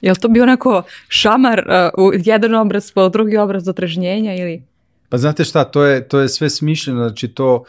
[0.01, 1.59] Je li to bio onako šamar
[1.97, 4.63] uh, u jedan obraz po drugi obraz otrežnjenja ili...
[5.09, 7.65] Pa znate šta, to je, to je sve smišljeno, znači to,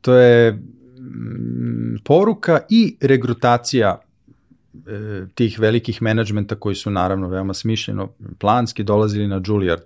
[0.00, 4.00] to je mm, poruka i regrutacija
[5.34, 9.82] tih velikih menadžmenta koji su naravno veoma smišljeno planski dolazili na Juilliard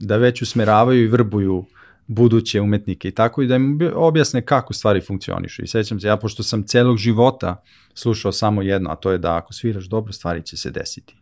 [0.00, 1.64] da već usmeravaju i vrbuju
[2.06, 5.62] buduće umetnike i tako i da im objasne kako stvari funkcionišu.
[5.62, 7.62] I sećam se, ja pošto sam celog života
[7.94, 11.16] slušao samo jedno, a to je da ako sviraš dobro, stvari će se desiti.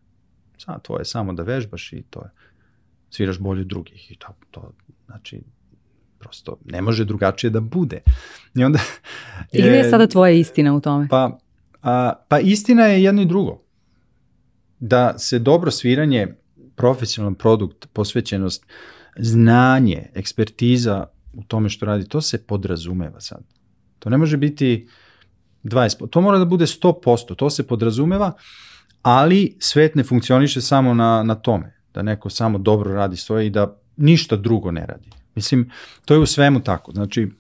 [0.58, 2.30] Sad, to je samo da vežbaš i to je
[3.10, 4.72] sviraš bolje od drugih i to, to
[5.06, 5.42] znači
[6.18, 8.00] prosto ne može drugačije da bude.
[8.54, 8.78] I onda...
[9.52, 11.08] I gde je sada tvoja istina u tome?
[11.10, 11.38] Pa,
[11.82, 13.62] a, pa istina je jedno i drugo.
[14.78, 16.34] Da se dobro sviranje,
[16.76, 18.66] profesionalan produkt, posvećenost,
[19.16, 23.42] znanje, ekspertiza u tome što radi, to se podrazumeva sad.
[23.98, 24.88] To ne može biti
[25.64, 28.32] 20%, to mora da bude 100%, to se podrazumeva,
[29.02, 33.50] ali svet ne funkcioniše samo na, na tome da neko samo dobro radi svoje i
[33.50, 35.10] da ništa drugo ne radi.
[35.34, 35.70] Mislim,
[36.04, 36.92] to je u svemu tako.
[36.92, 37.30] Znači,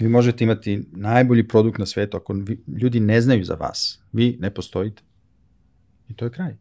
[0.00, 4.36] vi možete imati najbolji produkt na svetu, ako vi, ljudi ne znaju za vas, vi
[4.40, 5.02] ne postojite.
[6.08, 6.56] I to je kraj.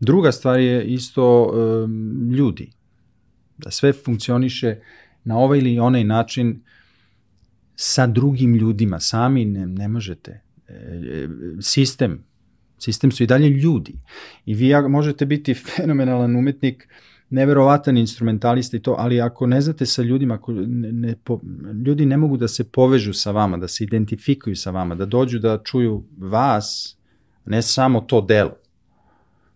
[0.00, 2.72] Druga stvar je isto um, ljudi.
[3.58, 4.80] Da sve funkcioniše
[5.24, 6.62] na ovaj ili onaj način
[7.76, 9.00] sa drugim ljudima.
[9.00, 10.40] Sami ne, ne možete.
[10.68, 11.28] E, e
[11.60, 12.24] sistem
[12.82, 13.94] Sistem su i dalje ljudi.
[14.46, 16.88] I vi možete biti fenomenalan umetnik,
[17.32, 21.40] neverovatan instrumentalista i to, ali ako ne znate sa ljudima, ako ne, ne, po,
[21.86, 25.38] ljudi ne mogu da se povežu sa vama, da se identifikuju sa vama, da dođu
[25.38, 26.96] da čuju vas,
[27.44, 28.56] ne samo to delo.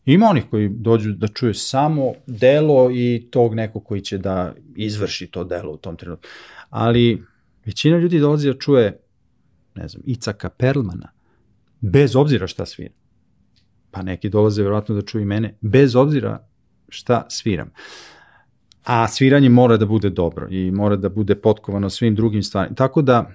[0.05, 5.27] Ima onih koji dođu da čuju samo delo i tog nekog koji će da izvrši
[5.27, 6.29] to delo u tom trenutku.
[6.71, 7.23] Ali
[7.65, 9.01] većina ljudi dolazi da čuje,
[9.75, 11.13] ne znam, Icaka Perlmana,
[11.81, 12.95] bez obzira šta svira
[13.97, 16.49] pa neki dolaze verovatno da čuju mene, bez obzira
[16.89, 17.71] šta sviram.
[18.85, 22.75] A sviranje mora da bude dobro i mora da bude potkovano svim drugim stvarima.
[22.75, 23.31] Tako da,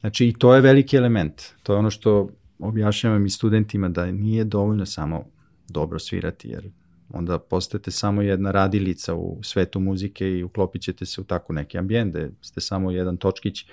[0.00, 1.42] znači i to je veliki element.
[1.62, 5.24] To je ono što objašnjavam i studentima da nije dovoljno samo
[5.68, 6.70] dobro svirati, jer
[7.08, 11.78] onda postajete samo jedna radilica u svetu muzike i uklopit ćete se u tako neki
[11.78, 13.66] ambijent, da ste samo jedan točkić.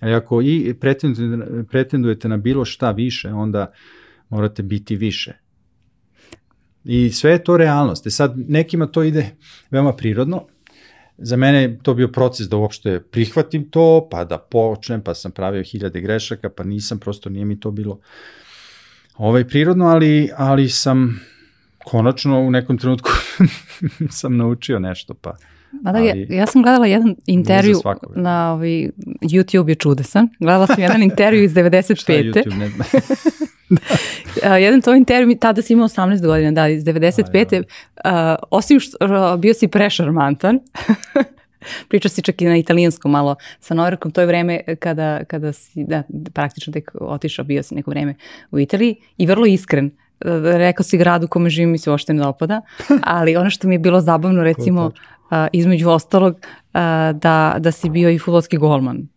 [0.00, 0.74] Ali ako i
[1.70, 3.72] pretendujete na bilo šta više, onda
[4.28, 5.43] morate biti više.
[6.84, 8.06] I sve je to realnost.
[8.06, 9.26] E sad, nekima to ide
[9.70, 10.46] veoma prirodno.
[11.18, 15.32] Za mene je to bio proces da uopšte prihvatim to, pa da počnem, pa sam
[15.32, 18.00] pravio hiljade grešaka, pa nisam, prosto nije mi to bilo
[19.16, 21.20] ovaj, prirodno, ali, ali sam
[21.84, 23.10] konačno u nekom trenutku
[24.10, 25.36] sam naučio nešto, pa...
[25.82, 27.80] Mada, ali, ja, ja sam gledala jedan intervju
[28.16, 28.90] na ovaj,
[29.22, 30.28] YouTube je čudesan.
[30.40, 31.96] Gledala sam jedan intervju iz 95.
[32.00, 32.58] Šta je YouTube?
[32.58, 32.70] Ne,
[34.42, 34.56] da.
[34.56, 37.62] jedan to intervju, tada si imao 18 godina, da, iz 95.
[37.62, 38.10] Uh,
[38.50, 40.60] osim što uh, bio si prešarmantan,
[41.88, 45.84] priča si čak i na italijanskom malo sa Norkom, to je vreme kada, kada si,
[45.84, 46.02] da,
[46.32, 48.14] praktično tek otišao, bio si neko vreme
[48.50, 49.90] u Italiji i vrlo iskren
[50.44, 52.60] rekao si grad u kome živim mi se uopšte ne dopada,
[53.02, 54.92] ali ono što mi je bilo zabavno recimo uh,
[55.52, 56.80] između ostalog uh,
[57.14, 59.08] da, da si bio i futbolski golman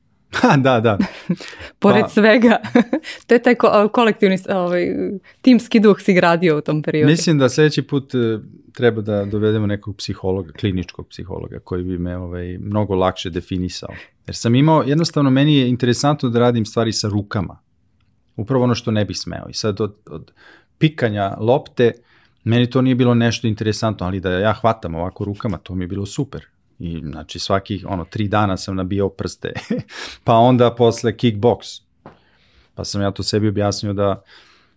[0.58, 0.98] da, da.
[1.80, 2.58] Pored Pa- svega,
[3.28, 4.88] to je taj ko- kolektivni ovaj,
[5.42, 7.12] timski duh si gradio u tom periodu.
[7.12, 8.40] Mislim da sledeći put e,
[8.74, 13.90] treba da dovedemo nekog psihologa, kliničkog psihologa koji bi me ovaj, mnogo lakše definisao.
[14.28, 17.60] Jer sam imao, jednostavno meni je interesantno da radim stvari sa rukama.
[18.36, 19.46] Upravo ono što ne bih smeo.
[19.50, 20.32] I sad od, od
[20.78, 21.92] pikanja lopte,
[22.44, 25.88] meni to nije bilo nešto interesantno, ali da ja hvatam ovako rukama, to mi je
[25.88, 26.46] bilo super.
[26.80, 29.54] I znači svaki, ono, tri dana sam nabijao prste.
[30.24, 31.82] pa onda posle kickbox.
[32.76, 34.24] Pa sam ja to sebi objasnio da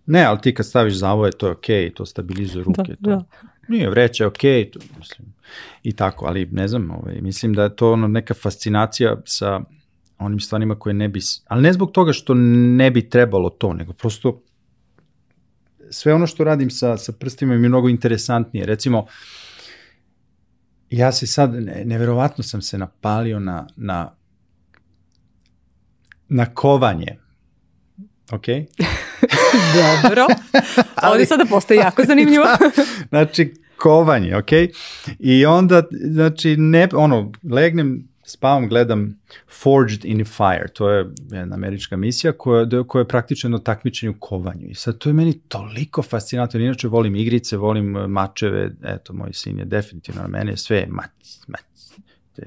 [0.07, 2.95] Ne, ali ti kad staviš zavoje, to je okej, okay, to stabilizuje ruke.
[3.01, 3.11] Da, to.
[3.11, 3.25] da.
[3.69, 5.35] Nije, vreće, okej, okay, to, mislim,
[5.83, 9.61] i tako, ali ne znam, ovaj, mislim da je to ono neka fascinacija sa
[10.19, 13.93] onim stvarima koje ne bi, ali ne zbog toga što ne bi trebalo to, nego
[13.93, 14.43] prosto
[15.91, 18.67] sve ono što radim sa, sa prstima mi je mnogo interesantnije.
[18.67, 19.07] Recimo,
[20.91, 24.17] ja se sad, ne, neverovatno sam se napalio na, na,
[26.29, 27.19] na kovanje.
[28.33, 28.47] Ok?
[30.03, 30.27] Dobro.
[31.11, 32.45] Ovdje sada postoji jako zanimljivo.
[32.65, 34.51] Da, znači, kovanje, ok?
[35.19, 39.19] I onda, znači, ne, ono, legnem, spavam, gledam
[39.63, 44.21] Forged in Fire, to je jedna američka misija koja, koja je praktično jedno takmičenje u
[44.21, 44.67] kovanju.
[44.69, 49.33] I sad to je meni toliko fascinantno, inače volim igrice, volim e, mačeve, eto, moj
[49.33, 51.11] sin je definitivno na mene, sve je mač,
[51.47, 51.63] mač,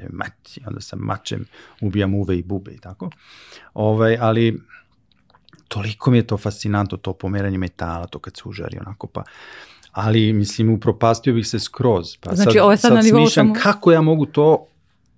[0.10, 1.46] mač, i onda sa mačem
[1.82, 3.10] ubijam uve i bube i tako.
[3.74, 4.62] Ovaj, ali
[5.68, 9.24] toliko mi je to fascinantno, to pomeranje metala, to kad se užari onako, pa
[9.92, 12.18] ali mislim upropastio bih se skroz.
[12.18, 14.66] Pa Znači, ovo je sad na nivou smišljam samo- kako ja mogu to,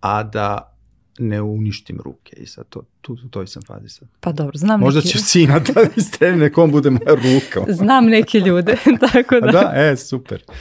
[0.05, 0.71] a da
[1.19, 4.07] ne uništim ruke i sad to, tu, u toj sam fazi sad.
[4.19, 7.73] Pa dobro, znam Možda neki, će sina da istreni nekom bude moja ruka.
[7.73, 8.75] znam neke ljude,
[9.11, 9.51] tako A da.
[9.51, 10.39] da, e, super.
[10.39, 10.53] To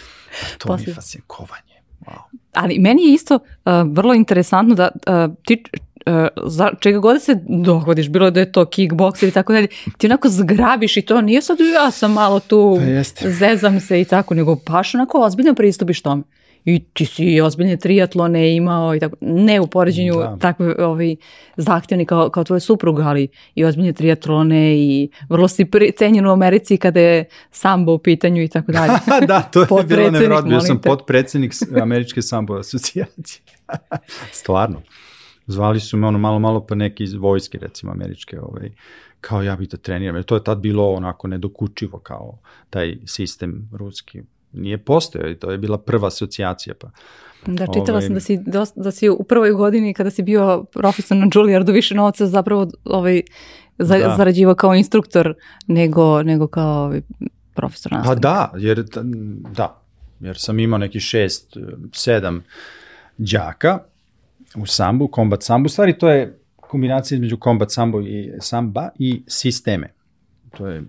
[0.64, 0.90] mi Poslije.
[0.90, 1.74] je fascinantno, kovanje.
[2.00, 2.38] Wow.
[2.52, 4.90] Ali meni je isto uh, vrlo interesantno da
[5.28, 5.62] uh, ti
[6.06, 6.12] uh,
[6.46, 9.68] za čega god da se dogodiš, bilo da je to kickboks ili tako dalje,
[9.98, 13.30] ti onako zgrabiš i to nije sad ja sam malo tu, Pa jeste.
[13.30, 16.22] zezam se i tako, nego baš onako ozbiljno pristupiš tome.
[16.64, 20.36] I ti si i ozbiljne triatlone imao i tako, ne u poređenju Da.
[20.40, 21.16] takve ovi,
[21.56, 26.76] zahtjevni kao, kao tvoj suprug, ali i ozbiljne triatlone i vrlo si cenjen u Americi
[26.76, 28.92] kada je sambo u pitanju i tako dalje.
[29.26, 30.48] da, to je bilo nevjerojatno.
[30.48, 30.78] Bio sam
[31.54, 33.42] s- Američke sambo asocijacije.
[34.32, 34.82] Stvarno.
[35.46, 38.70] Zvali su me ono malo, malo pa neki iz vojske, recimo američke, ovaj,
[39.20, 40.16] kao ja bih da treniram.
[40.16, 42.38] Jer to je tad bilo onako nedokučivo kao
[42.70, 44.22] taj sistem ruski.
[44.54, 46.74] Nije postojao i to je bila prva asocijacija.
[46.74, 46.90] Pa.
[47.46, 50.64] Da, čitala Ovaj- sam da si, dosta, da si u prvoj godini kada si bio
[50.72, 53.22] profesor na Juilliardu više novca zapravo ovaj,
[53.78, 54.14] za, Da.
[54.16, 55.34] zarađivao kao instruktor
[55.66, 57.00] nego, nego kao ovaj,
[57.54, 58.22] profesor Pa nastavnik.
[58.22, 58.84] da, jer,
[59.56, 59.82] da,
[60.20, 61.56] jer sam imao neki šest,
[61.92, 62.44] sedam
[63.18, 63.78] đaka
[64.56, 65.66] u sambu, kombat sambu.
[65.66, 69.92] U stvari to je kombinacija između kombat sambo i samba i sisteme.
[70.56, 70.82] To je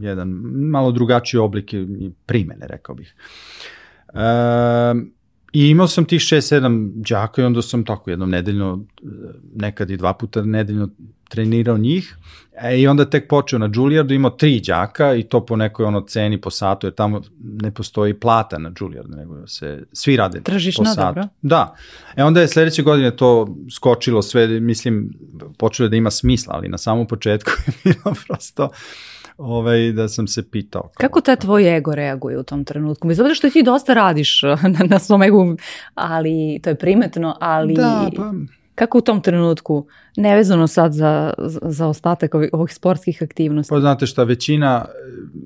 [0.00, 0.28] jedan
[0.70, 1.74] malo drugačiji oblik
[2.26, 3.14] primene, rekao bih.
[4.14, 5.12] Um,
[5.52, 9.06] I imao sam tih 6-7 đaka i onda sam tako jednom nedeljno, e,
[9.54, 10.88] nekad i dva puta nedeljno
[11.28, 12.16] trenirao njih.
[12.62, 16.00] E, I onda tek počeo na Juilliardu, imao tri đaka i to po nekoj ono
[16.00, 20.84] ceni po satu, jer tamo ne postoji plata na Juilliardu, nego se svi rade Tržišno,
[20.84, 21.00] po satu.
[21.00, 21.28] dobro.
[21.42, 21.74] Da.
[22.16, 25.10] E onda je sledeće godine to skočilo sve, mislim,
[25.58, 28.68] počelo da ima smisla, ali na samom početku je bilo prosto
[29.38, 30.82] ovaj, da sam se pitao.
[30.82, 33.08] Kao, Kako taj tvoj ego reaguje u tom trenutku?
[33.08, 34.42] Bez obzira što ti dosta radiš
[34.78, 35.56] na, na svom egu,
[35.94, 38.32] ali to je primetno, ali Da, pa,
[38.74, 43.70] kako u tom trenutku, nevezano sad za, za- ostatak ovih, ovih sportskih aktivnosti?
[43.70, 44.92] Pa znate šta, većina eh,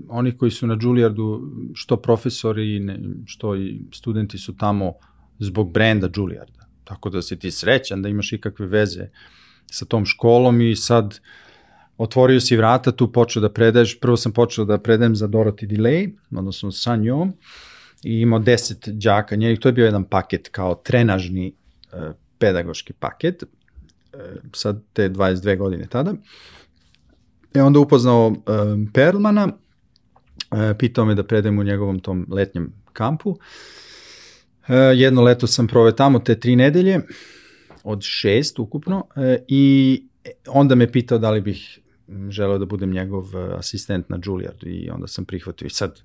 [0.09, 2.81] onih koji su na Juilliardu, što profesori,
[3.27, 4.93] što i studenti su tamo
[5.39, 6.61] zbog brenda Juilliarda.
[6.85, 9.09] Tako da si ti srećan da imaš ikakve veze
[9.67, 11.19] sa tom školom i sad
[12.01, 16.13] otvorio si vrata, tu počeo da predaješ, prvo sam počeo da predajem za Dorothy Delay,
[16.37, 17.33] odnosno sa njom,
[18.05, 21.53] i imao deset đaka njenih, to je bio jedan paket kao trenažni
[21.93, 23.47] e, pedagoški paket, e,
[24.55, 26.15] sad te 22 godine tada.
[27.55, 33.37] E onda upoznao um, Perlmana, e, pitao me da predajem u njegovom tom letnjem kampu.
[34.69, 37.01] E, jedno leto sam proveo tamo te tri nedelje,
[37.85, 40.03] od šest ukupno, e, i
[40.49, 41.81] onda me pitao da li bih
[42.29, 45.67] želeo da budem njegov e, asistent na Juilliardu i onda sam prihvatio.
[45.67, 46.01] I sad,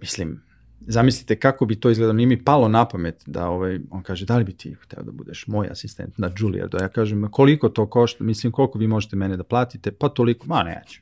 [0.00, 0.42] mislim,
[0.80, 4.36] zamislite kako bi to izgledalo, nije mi palo na pamet da ovaj, on kaže da
[4.38, 7.68] li bi ti hteo da budeš moj asistent na Juilliardu, a ja kažem "Ma koliko
[7.68, 11.00] to košta, mislim koliko vi možete mene da platite, pa toliko, ma neću.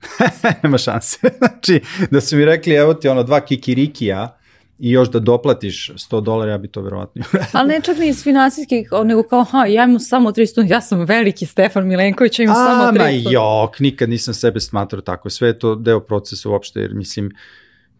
[0.62, 1.18] Nema šanse.
[1.38, 1.80] znači,
[2.10, 4.39] da su mi rekli, evo ti ono dva kikirikija
[4.80, 8.22] i još da doplatiš 100 dolara, ja bi to verovatno Ali ne čak ni iz
[8.22, 12.56] finansijskih, nego kao, ha, ja imam samo 300, ja sam veliki Stefan Milenković, ja imam
[12.56, 12.98] A, samo 300.
[12.98, 17.30] Ma jok, nikad nisam sebe smatrao tako, sve je to deo procesa uopšte, jer mislim,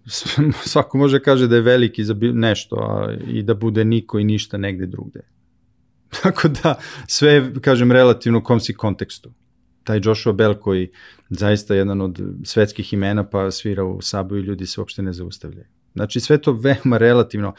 [0.73, 4.57] svako može kaže da je veliki za nešto a, i da bude niko i ništa
[4.57, 5.21] negde drugde.
[6.23, 6.75] Tako da
[7.07, 9.33] sve kažem relativno u kom si kontekstu.
[9.85, 10.91] Taj Joshua Bell koji
[11.29, 15.67] zaista jedan od svetskih imena pa svira u Sabu i ljudi se uopšte ne zaustavljaju.
[15.95, 17.55] Znači sve to veoma relativno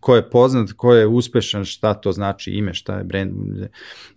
[0.00, 3.32] ko je poznat, ko je uspešan, šta to znači ime, šta je brand.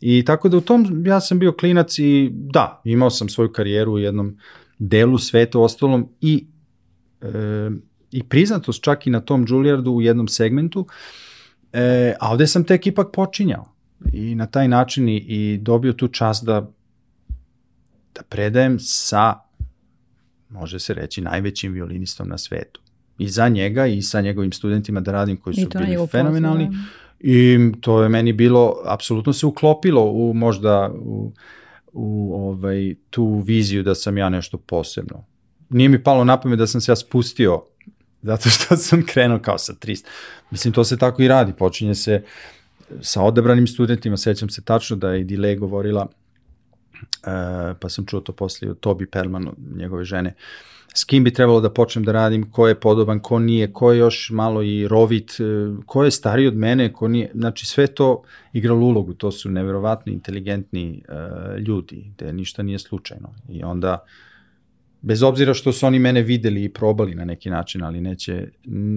[0.01, 3.93] I tako da u tom ja sam bio klinac i da, imao sam svoju karijeru
[3.93, 4.38] u jednom
[4.80, 6.47] delu sveta, ostalom i
[7.22, 7.70] e,
[8.11, 10.88] i priznatost čak i na tom Juilliardu u jednom segmentu,
[11.74, 13.74] e, a ovde sam tek ipak počinjao
[14.13, 16.72] i na taj način i, i dobio tu čast da
[18.18, 19.39] da predajem sa
[20.49, 22.82] može se reći najvećim violinistom na svetu.
[23.18, 26.65] I za njega i sa njegovim studentima da radim koji su bili fenomenalni.
[26.65, 26.88] Pozivam.
[27.20, 31.32] I to je meni bilo, apsolutno se uklopilo u možda u,
[31.93, 35.26] u ovaj, tu viziju da sam ja nešto posebno
[35.70, 37.63] nije mi palo na pamet da sam se ja spustio
[38.22, 40.05] zato što sam krenuo kao sa 300.
[40.51, 41.53] Mislim, to se tako i radi.
[41.53, 42.24] Počinje se
[43.01, 46.07] sa odebranim studentima, sećam se tačno da je Dile govorila,
[47.24, 50.34] e, pa sam čuo to posle od Tobi Perlman, njegove žene,
[50.94, 54.00] s kim bi trebalo da počnem da radim, ko je podoban, ko nije, ko je
[54.00, 55.44] još malo i rovit, e,
[55.86, 58.24] ko je stariji od mene, ko nije, znači sve to
[58.54, 63.34] igralo ulogu, to su neverovatni, inteligentni e, ljudi, gde ništa nije slučajno.
[63.50, 64.06] I onda
[65.02, 68.48] bez obzira što su oni mene videli i probali na neki način, ali neće,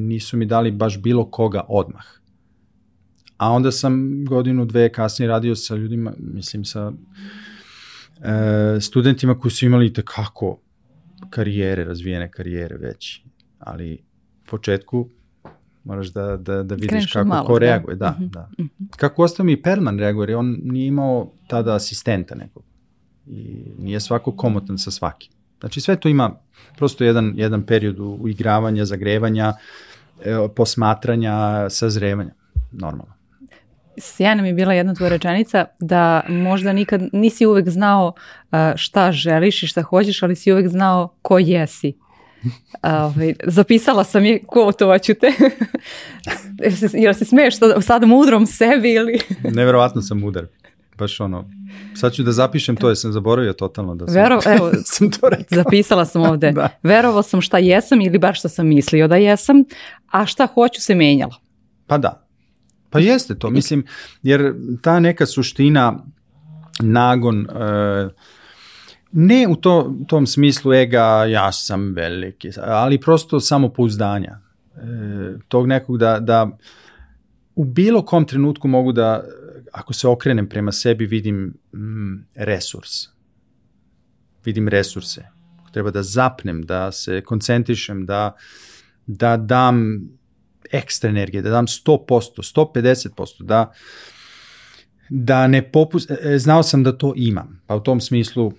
[0.08, 2.04] nisu mi dali baš bilo koga odmah.
[3.36, 6.92] A onda sam godinu, dve kasnije radio sa ljudima, mislim sa
[8.22, 10.58] e, studentima koji su imali tekako
[11.30, 13.22] karijere, razvijene karijere već,
[13.58, 13.94] ali
[14.42, 15.08] u početku
[15.84, 17.58] moraš da, da, da vidiš Kreneš kako malo, ko da.
[17.58, 17.96] reaguje.
[17.96, 18.30] Da, mhm, -huh.
[18.30, 18.50] da.
[18.58, 18.84] Mhm.
[18.96, 22.62] Kako ostao mi Perman reaguje, on nije imao tada asistenta nekog.
[23.26, 25.32] I nije svako komotan sa svakim.
[25.60, 26.34] Znači sve to ima
[26.76, 29.52] prosto jedan, jedan period uigravanja, zagrevanja,
[30.24, 32.34] e, posmatranja, sazrevanja,
[32.72, 33.19] normalno.
[34.00, 38.12] Sjajna mi je bila jedna tvoja rečenica da možda nikad nisi uvek znao
[38.76, 41.92] šta želiš i šta hoćeš, ali si uvek znao ko jesi.
[42.82, 45.32] Ove, ovaj, zapisala sam je, kotovaću te.
[47.02, 49.20] Jel se smeješ sad mudrom sebi ili?
[49.58, 50.46] Neverovatno sam mudar
[51.00, 51.50] baš ono,
[51.94, 55.28] sad ću da zapišem to, jer sam zaboravio totalno da sam, Vero, evo, sam to
[55.28, 55.56] rekao.
[55.64, 56.52] Zapisala sam ovde.
[56.52, 56.68] da.
[56.82, 59.64] Verovao sam šta jesam ili bar šta sam mislio da jesam,
[60.10, 61.34] a šta hoću se menjalo.
[61.86, 62.26] Pa da.
[62.90, 63.84] Pa jeste to, mislim,
[64.22, 66.06] jer ta neka suština,
[66.82, 68.08] nagon, e,
[69.12, 74.38] ne u to, tom smislu ega ja sam veliki, ali prosto samopouzdanja.
[74.76, 74.80] E,
[75.48, 76.58] tog nekog da, da
[77.54, 79.24] u bilo kom trenutku mogu da
[79.72, 82.90] ako se okrenem prema sebi, vidim mm, resurs.
[84.44, 85.26] Vidim resurse.
[85.72, 88.36] Treba da zapnem, da se koncentrišem, da,
[89.06, 90.00] da dam
[90.72, 93.72] ekstra energije, da dam 100%, 150%, da,
[95.08, 96.10] da ne popust...
[96.10, 98.52] E, e, znao sam da to imam, pa u tom smislu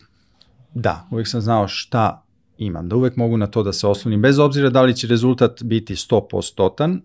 [0.74, 2.26] da, uvek sam znao šta
[2.58, 5.64] imam, da uvek mogu na to da se oslonim, bez obzira da li će rezultat
[5.64, 7.00] biti 100%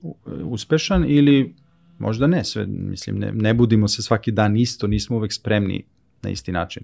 [0.44, 1.54] uspešan ili
[1.98, 5.84] Možda ne, sve, mislim, ne, ne budimo se svaki dan isto, nismo uvek spremni
[6.22, 6.82] na isti način.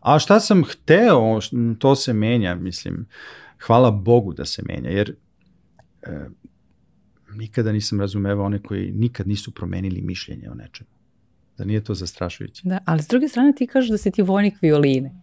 [0.00, 1.40] A šta sam hteo,
[1.78, 3.06] to se menja, mislim,
[3.66, 5.14] hvala Bogu da se menja, jer
[6.02, 6.26] e,
[7.38, 10.90] nikada nisam razumevao one koji nikad nisu promenili mišljenje o nečemu.
[11.58, 12.62] Da nije to zastrašujuće.
[12.64, 15.14] Da, ali s druge strane ti kažeš da si ti vojnik violine.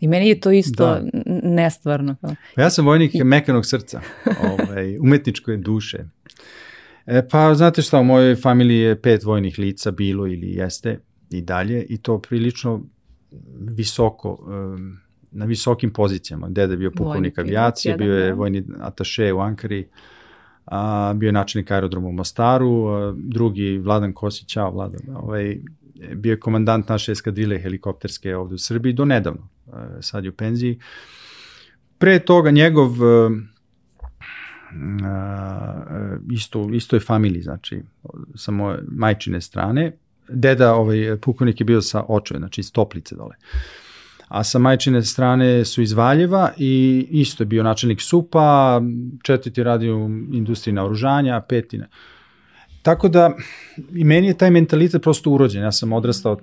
[0.00, 1.02] I meni je to isto da.
[1.42, 2.16] nestvarno.
[2.54, 4.00] Pa ja sam vojnik mekanog srca,
[4.50, 6.04] ovaj, umetničke duše.
[7.06, 10.98] E, pa, znate šta, u mojoj familiji je pet vojnih lica bilo ili jeste
[11.30, 12.82] i dalje i to prilično
[13.60, 14.38] visoko,
[15.30, 16.48] na visokim pozicijama.
[16.48, 18.34] Deda je bio pukovnik avijacije, bio je da.
[18.34, 19.88] vojni ataše u Ankari,
[20.70, 25.58] a, bio je načelnik aerodroma u Mostaru, a, drugi Vladan Kosić, a Vladan, ovaj,
[26.14, 29.48] bio je komandant naše eskadrile helikopterske ovde u Srbiji do nedavno,
[30.00, 30.78] sad je u penziji.
[31.98, 32.90] Pre toga njegov
[36.32, 37.82] isto, istoj familiji, znači
[38.34, 39.92] sa moje majčine strane.
[40.28, 43.36] Deda, ovaj, pukovnik je bio sa očove, znači iz Toplice dole.
[44.30, 48.80] A sa majčine strane su iz Valjeva i isto je bio načelnik SUPA,
[49.22, 51.86] četvrti radio u industriji naoružanja, peti na...
[52.82, 53.32] Tako da
[53.94, 55.62] i meni je taj mentalitet prosto urođen.
[55.62, 56.38] Ja sam odrastao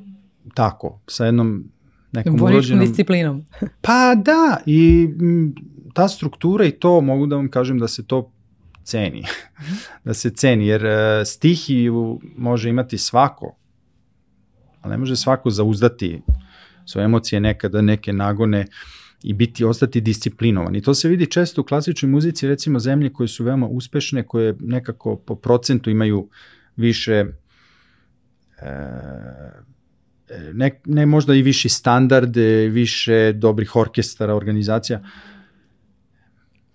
[0.53, 1.63] tako, sa jednom
[2.11, 2.85] nekom Voličnom urođenom...
[2.85, 3.45] disciplinom.
[3.85, 5.09] Pa da, i
[5.93, 8.31] ta struktura i to, mogu da vam kažem da se to
[8.83, 9.23] ceni.
[10.05, 10.91] da se ceni, jer uh,
[11.25, 13.55] stihiju može imati svako,
[14.81, 16.21] ali ne može svako zauzdati
[16.87, 18.65] svoje emocije nekada, neke nagone
[19.23, 20.75] i biti, ostati disciplinovan.
[20.75, 24.55] I to se vidi često u klasičnoj muzici, recimo zemlje koje su veoma uspešne, koje
[24.59, 26.29] nekako po procentu imaju
[26.75, 27.25] više
[28.61, 28.75] e,
[30.53, 35.01] ne, ne možda i viši standarde, više dobrih orkestara, organizacija.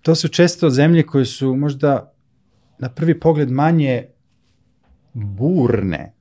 [0.01, 2.13] To su često zemlje koje su možda
[2.79, 4.05] na prvi pogled manje
[5.13, 6.13] burne,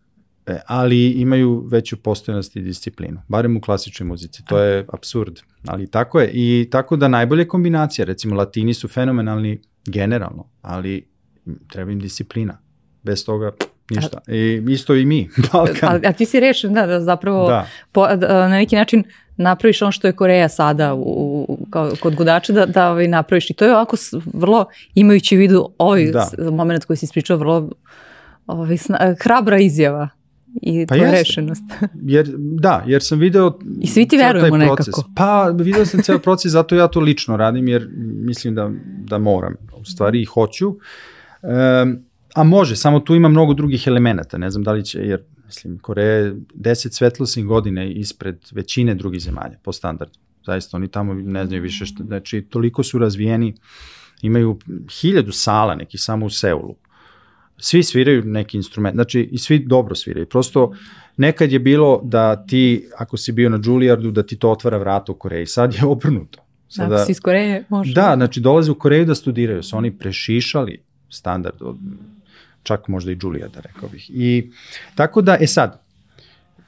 [0.47, 4.45] e, ali imaju veću postojanost i disciplinu, barem u klasičnoj muzici.
[4.45, 6.31] To je absurd, ali tako je.
[6.33, 11.09] I tako da najbolje kombinacija, recimo latini su fenomenalni generalno, ali
[11.69, 12.59] treba im disciplina.
[13.03, 13.53] Bez toga
[13.91, 14.19] Ništa.
[14.27, 15.95] I isto i mi, Balkan.
[15.95, 17.67] A, a ti si rešen da, da zapravo da.
[17.93, 19.05] Po, da, na neki način
[19.37, 21.01] napraviš ono što je Koreja sada u,
[21.49, 23.51] u, kao, kod gudača da, da ovaj, napraviš.
[23.51, 23.97] I to je ovako
[24.33, 26.31] vrlo, imajući u vidu ovaj da.
[26.51, 27.71] moment koji si ispričao, vrlo
[28.47, 30.09] ovaj, sna, hrabra izjava
[30.63, 31.63] i pa tvoja rešenost.
[32.15, 35.05] jer, da, jer sam video I svi ti verujemo nekako.
[35.17, 38.71] Pa video sam ceo proces, zato ja to lično radim, jer mislim da,
[39.05, 40.69] da moram, u stvari i hoću.
[40.69, 45.23] Um, A može, samo tu ima mnogo drugih elemenata, ne znam da li će, jer
[45.47, 50.19] mislim, Koreja je deset svetlosnih godine ispred većine drugih zemalja po standardu.
[50.47, 53.55] Zaista, oni tamo ne znaju više što, znači, toliko su razvijeni,
[54.23, 54.59] imaju
[55.01, 56.75] hiljadu sala nekih samo u Seulu.
[57.65, 60.27] Svi sviraju neki instrument, znači i svi dobro sviraju.
[60.27, 60.73] Prosto
[61.17, 65.13] nekad je bilo da ti, ako si bio na Juilliardu, da ti to otvara vrata
[65.13, 65.47] u Koreji.
[65.47, 66.43] Sad je obrnuto.
[66.69, 67.95] Sada, ako si iz Koreje, može.
[67.95, 71.77] Da, znači dolaze u Koreju da studiraju, su oni prešišali standard od
[72.63, 74.11] čak možda i da rekao bih.
[74.15, 74.51] I
[74.95, 75.81] tako da, e sad,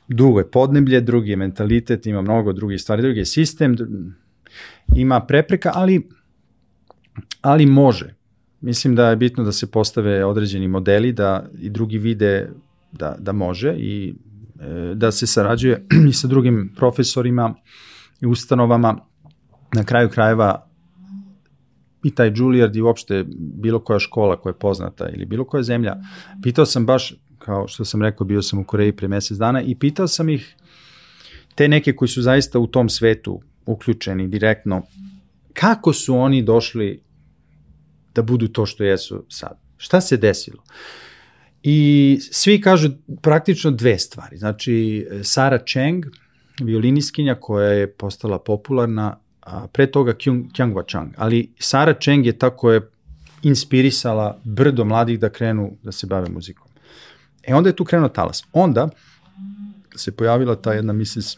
[0.09, 3.77] drugo je podneblje, drugi je mentalitet, ima mnogo drugih stvari, drugi je sistem,
[4.97, 6.09] ima prepreka, ali,
[7.41, 8.14] ali može.
[8.65, 12.51] Mislim da je bitno da se postave određeni modeli, da i drugi vide
[12.93, 14.15] da, da može i
[14.61, 17.55] e, da se sarađuje i sa drugim profesorima
[18.21, 18.97] i ustanovama.
[19.75, 20.67] Na kraju krajeva
[22.03, 25.97] i taj Juilliard i uopšte bilo koja škola koja je poznata ili bilo koja zemlja,
[26.43, 29.75] pitao sam baš, kao što sam rekao, bio sam u Koreji pre mesec dana i
[29.75, 30.57] pitao sam ih
[31.55, 34.83] te neke koji su zaista u tom svetu uključeni direktno,
[35.53, 37.04] kako su oni došli
[38.15, 39.59] da budu to što jesu sad?
[39.77, 40.63] Šta se desilo?
[41.63, 42.91] I svi kažu
[43.23, 44.39] praktično dve stvari.
[44.39, 46.05] Znači, Sara Cheng,
[46.61, 52.39] violiniskinja koja je postala popularna a pre toga Kyung, Kyung Chang, ali Sara Cheng je
[52.39, 52.89] ta koja je
[53.43, 56.69] inspirisala brdo mladih da krenu da se bave muzikom.
[57.43, 58.43] E onda je tu krenuo talas.
[58.53, 58.89] Onda
[59.97, 61.37] se pojavila ta jedna Mrs.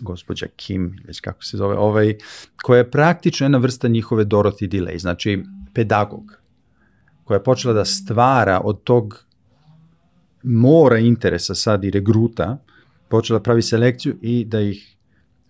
[0.00, 2.14] gospođa Kim, već kako se zove, ovaj,
[2.62, 5.44] koja je praktično jedna vrsta njihove Dorothy Delay, znači
[5.74, 6.40] pedagog,
[7.24, 9.24] koja je počela da stvara od tog
[10.42, 12.58] mora interesa sad i regruta,
[13.08, 14.96] počela da pravi selekciju i da ih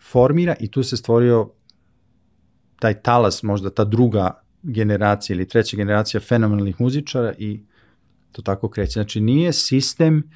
[0.00, 1.50] formira i tu se stvorio
[2.78, 7.60] taj talas, možda ta druga generacija ili treća generacija fenomenalnih muzičara i
[8.32, 8.92] to tako kreće.
[8.92, 10.30] Znači nije sistem,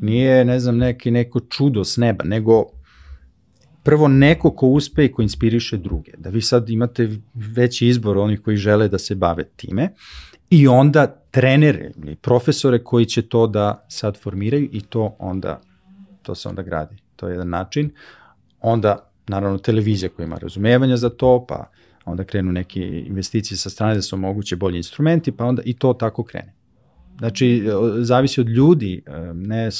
[0.00, 2.64] nije ne znam neki neko čudo s neba, nego
[3.88, 6.12] prvo neko ko uspe i ko inspiriše druge.
[6.18, 9.88] Da vi sad imate veći izbor onih koji žele da se bave time
[10.50, 15.60] i onda trenere ili profesore koji će to da sad formiraju i to onda
[16.22, 16.96] to se onda gradi.
[17.16, 17.90] To je jedan način
[18.60, 21.70] onda naravno televizija koja ima razumevanja za to, pa
[22.04, 25.92] onda krenu neke investicije sa strane da se omoguće bolji instrumenti, pa onda i to
[25.92, 26.54] tako krene.
[27.18, 27.64] Znači,
[27.98, 29.70] zavisi od ljudi, e, ne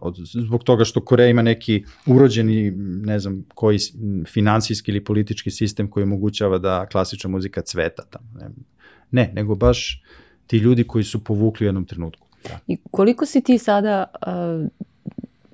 [0.00, 2.70] od, zbog toga što Koreja ima neki urođeni,
[3.04, 3.78] ne znam, koji
[4.26, 8.26] finansijski ili politički sistem koji omogućava da klasična muzika cveta tamo.
[8.40, 8.50] Ne,
[9.10, 10.02] ne nego baš
[10.46, 12.26] ti ljudi koji su povukli u jednom trenutku.
[12.44, 12.58] Da.
[12.66, 14.68] I koliko si ti sada, uh,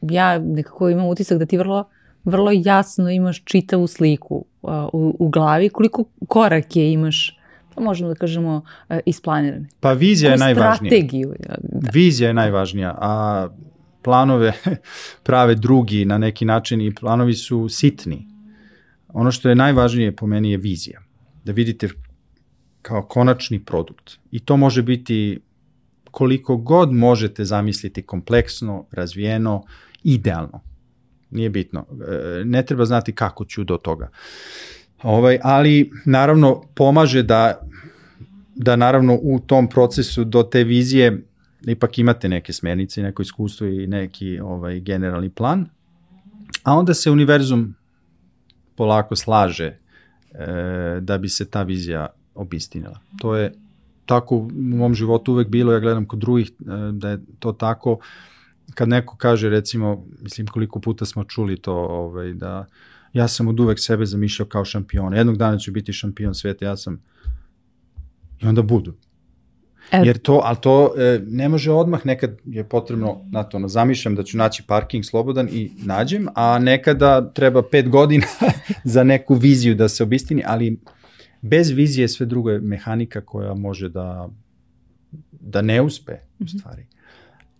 [0.02, 1.84] ja nekako imam utisak da ti vrlo
[2.24, 7.38] vrlo jasno imaš čitavu sliku uh, u, u glavi, koliko korake imaš
[7.74, 8.62] pa možemo da kažemo
[9.04, 9.68] isplanirane.
[9.80, 10.74] Pa vizija je najvažnija.
[10.74, 11.34] Strategiju.
[11.38, 11.90] Da.
[11.92, 13.48] Vizija je najvažnija, a
[14.06, 14.52] planove
[15.26, 18.28] prave drugi na neki način i planovi su sitni.
[19.08, 21.02] Ono što je najvažnije po meni je vizija.
[21.44, 21.88] Da vidite
[22.82, 24.18] kao konačni produkt.
[24.30, 25.40] I to može biti
[26.10, 29.64] koliko god možete zamisliti kompleksno, razvijeno,
[30.04, 30.62] idealno
[31.30, 31.86] nije bitno.
[31.90, 34.10] E, ne treba znati kako ću do toga.
[35.02, 37.60] Ovaj, ali naravno pomaže da
[38.58, 41.22] da naravno u tom procesu do te vizije
[41.72, 45.68] ipak imate neke smernice, neko iskustvo i neki ovaj generalni plan.
[46.62, 47.74] A onda se univerzum
[48.76, 49.76] polako slaže e,
[51.00, 53.00] da bi se ta vizija obistinila.
[53.18, 53.52] To je
[54.06, 56.52] tako u mom životu uvek bilo, ja gledam kod drugih e,
[56.92, 57.98] da je to tako,
[58.74, 62.66] kad neko kaže recimo, mislim koliko puta smo čuli to, ovaj, da
[63.12, 66.76] ja sam od uvek sebe zamišljao kao šampion, jednog dana ću biti šampion sveta, ja
[66.76, 67.02] sam,
[68.40, 68.94] i onda budu.
[69.92, 70.02] E.
[70.04, 74.14] Jer to, ali to e, ne može odmah, nekad je potrebno, na to, ono, zamišljam
[74.14, 78.26] da ću naći parking slobodan i nađem, a nekada treba pet godina
[78.84, 80.80] za neku viziju da se obistini, ali
[81.42, 84.28] bez vizije sve drugo je mehanika koja može da,
[85.30, 86.58] da ne uspe, u mhm.
[86.58, 86.86] stvari.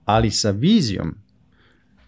[0.05, 1.15] Ali sa vizijom,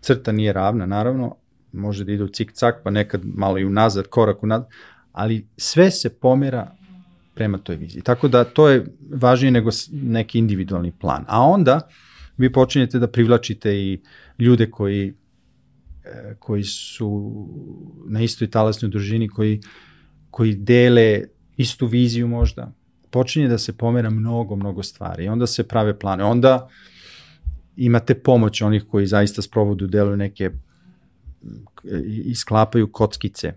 [0.00, 1.36] crta nije ravna, naravno,
[1.72, 4.68] može da ide u cik-cak, pa nekad malo i unazad, korak unazad,
[5.12, 6.77] ali sve se pomera
[7.38, 8.02] prema toj viziji.
[8.02, 11.24] Tako da to je važnije nego neki individualni plan.
[11.28, 11.80] A onda
[12.36, 14.00] vi počinjete da privlačite i
[14.38, 15.14] ljude koji
[16.04, 17.08] e, koji su
[18.08, 19.60] na istoj talasnoj družini, koji,
[20.30, 21.22] koji dele
[21.56, 22.72] istu viziju možda.
[23.10, 25.28] Počinje da se pomera mnogo, mnogo stvari.
[25.28, 26.24] Onda se prave plane.
[26.24, 26.68] Onda
[27.76, 30.50] imate pomoć onih koji zaista sprovodu deluju neke
[32.04, 33.52] i sklapaju kockice.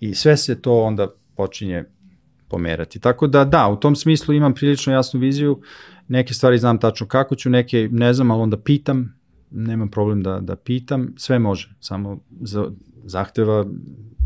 [0.00, 1.84] I sve se to onda počinje
[2.48, 2.98] pomerati.
[2.98, 5.60] Tako da da, u tom smislu imam prilično jasnu viziju,
[6.08, 9.18] neke stvari znam tačno kako ću, neke ne znam, ali onda pitam,
[9.50, 12.70] nemam problem da, da pitam, sve može, samo za,
[13.04, 13.66] zahteva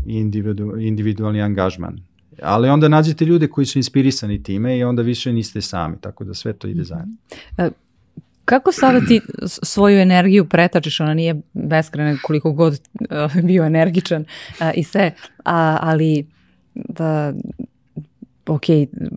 [0.05, 1.99] individu, individualni angažman.
[2.41, 6.33] Ali onda nađete ljude koji su inspirisani time i onda više niste sami, tako da
[6.33, 7.15] sve to ide zajedno.
[7.57, 7.69] E,
[8.45, 14.67] kako sada ti svoju energiju pretačiš, ona nije beskrena koliko god uh, bio energičan uh,
[14.75, 15.11] i sve,
[15.45, 16.27] a, ali
[16.73, 17.33] da
[18.51, 18.63] ok,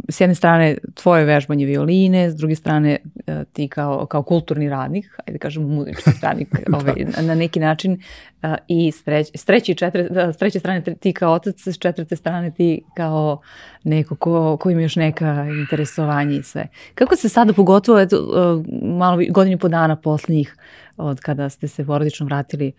[0.09, 5.07] s jedne strane tvoje vežbanje violine, s druge strane e, ti kao, kao kulturni radnik,
[5.27, 8.01] ajde kažemo muzički radnik ovaj, na neki način
[8.43, 11.79] e, i s, treć, s, treće, četre, da, s treće strane ti kao otac, s
[11.79, 13.41] četvrte strane ti kao
[13.85, 16.69] neko ko, ko ima još neka interesovanja i sve.
[16.95, 20.57] Kako se sada pogotovo eto, e, malo godinu po dana poslednjih
[20.97, 22.73] od kada ste se porodično vratili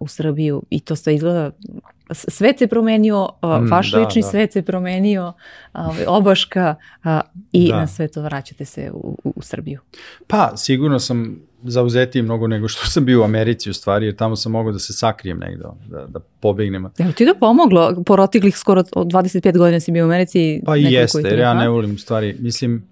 [0.00, 1.50] u Srbiju i to sve izgleda
[2.14, 4.28] svet se promenio, mm, vaš da, lični da.
[4.28, 5.32] svet se promenio,
[5.72, 6.74] ovaj, obaška
[7.52, 7.76] i da.
[7.76, 9.80] na sve to vraćate se u, u Srbiju.
[10.26, 14.36] Pa, sigurno sam zauzetiji mnogo nego što sam bio u Americi u stvari, jer tamo
[14.36, 16.86] sam mogao da se sakrijem negde, da, da pobegnem.
[16.98, 18.02] Jel ti da pomoglo?
[18.06, 20.62] Porotiklih skoro 25 godina si bio u Americi.
[20.66, 22.88] Pa i jeste, jer ja ne volim stvari, mislim,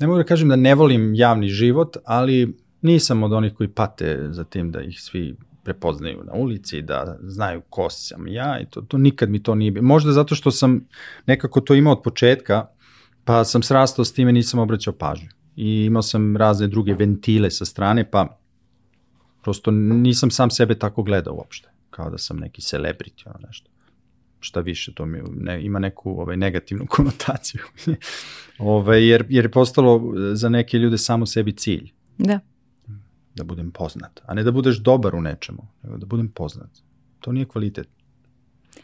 [0.00, 4.28] ne mogu da kažem da ne volim javni život, ali nisam od onih koji pate
[4.30, 5.36] za tim da ih svi
[5.68, 9.70] prepoznaju na ulici, da znaju ko sam ja i to, to nikad mi to nije
[9.70, 9.86] bilo.
[9.86, 10.80] Možda zato što sam
[11.26, 12.66] nekako to imao od početka,
[13.24, 15.28] pa sam srastao s time, nisam obraćao pažnju.
[15.56, 18.38] I imao sam razne druge ventile sa strane, pa
[19.42, 23.70] prosto nisam sam sebe tako gledao uopšte, kao da sam neki celebrity, ono nešto
[24.40, 27.60] šta više, to mi ne, ima neku ovaj, negativnu konotaciju.
[28.58, 31.92] ovaj, jer, jer je postalo za neke ljude samo sebi cilj.
[32.18, 32.40] Da
[33.34, 36.70] da budem poznat, a ne da budeš dobar u nečemu, nego da budem poznat.
[37.20, 37.88] To nije kvalitet.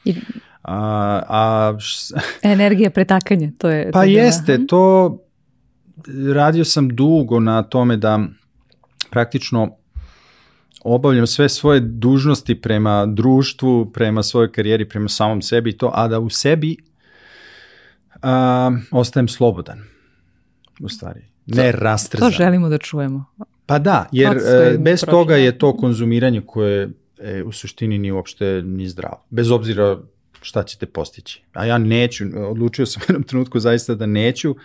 [0.05, 0.14] I...
[0.62, 2.14] A, a š...
[2.53, 3.90] Energija pretakanja, to je...
[3.92, 4.66] Pa to jeste, bila.
[4.66, 5.18] to
[6.34, 8.20] radio sam dugo na tome da
[9.11, 9.76] praktično
[10.84, 16.18] obavljam sve svoje dužnosti prema društvu, prema svojoj karijeri, prema samom sebi to, a da
[16.18, 16.76] u sebi
[18.22, 19.78] a, ostajem slobodan,
[20.80, 21.20] u stvari.
[21.47, 22.20] Ne rastrzan.
[22.20, 23.24] To želimo da čujemo.
[23.67, 28.62] Pa da, jer e, bez toga je to konzumiranje koje e, u suštini ni uopšte
[28.62, 29.25] ni zdravo.
[29.31, 29.99] Bez obzira
[30.43, 31.43] šta ćete postići.
[31.53, 34.57] A ja neću, odlučio sam u jednom trenutku zaista da neću,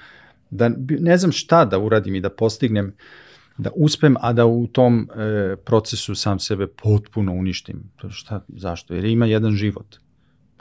[0.50, 2.94] da ne znam šta da uradim i da postignem,
[3.58, 7.84] da uspem, a da u tom e, procesu sam sebe potpuno uništim.
[8.10, 8.94] Šta, zašto?
[8.94, 9.96] Jer ima jedan život.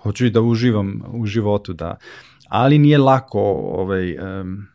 [0.03, 1.97] Hoću i da uživam u životu, da,
[2.49, 4.67] ali nije lako, ovaj, um,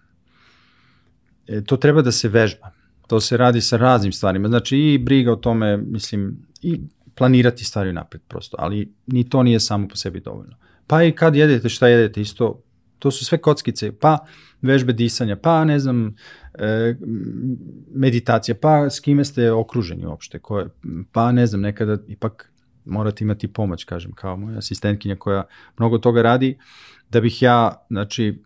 [1.66, 2.72] to treba da se vežba
[3.08, 4.48] To se radi sa raznim stvarima.
[4.48, 6.82] Znači i briga o tome, mislim, i
[7.16, 10.56] planirati stvari napred prosto, ali ni to nije samo po sebi dovoljno.
[10.88, 12.62] Pa i kad jedete, šta jedete, isto,
[13.00, 14.18] to su sve kockice, pa
[14.62, 16.16] vežbe disanja, pa ne znam,
[16.54, 16.96] e,
[17.94, 20.70] meditacija, pa s kime ste okruženi uopšte, koje,
[21.12, 22.52] pa ne znam, nekada ipak
[22.86, 25.44] morate imati pomoć, kažem, kao moja asistentkinja koja
[25.78, 26.58] mnogo toga radi,
[27.10, 28.42] da bih ja, znači,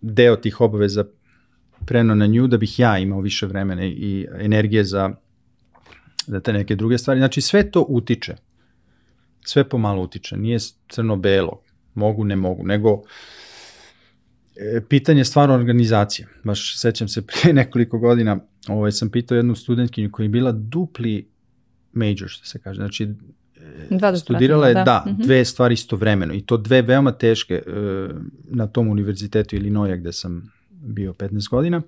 [0.00, 1.04] deo tih obaveza
[1.86, 5.10] preno na nju da bih ja imao više vremena i energije za,
[6.26, 7.20] za te neke druge stvari.
[7.20, 8.36] Znači sve to utiče.
[9.44, 10.36] Sve pomalo utiče.
[10.36, 10.58] Nije
[10.88, 11.62] crno-belo.
[11.94, 12.62] Mogu, ne mogu.
[12.66, 13.02] Nego
[14.56, 16.28] e, pitanje stvarno organizacije.
[16.44, 21.28] Baš sećam se prije nekoliko godina ovaj, sam pitao jednu studentkinju koja je bila dupli
[21.92, 22.76] major, što se kaže.
[22.76, 23.04] Znači,
[23.90, 25.24] e, Dva studirala je, da, da mm -hmm.
[25.24, 27.62] dve stvari istovremeno i to dve veoma teške e,
[28.44, 30.52] na tom univerzitetu Illinoisa gde sam
[30.82, 31.82] bio 15 godina,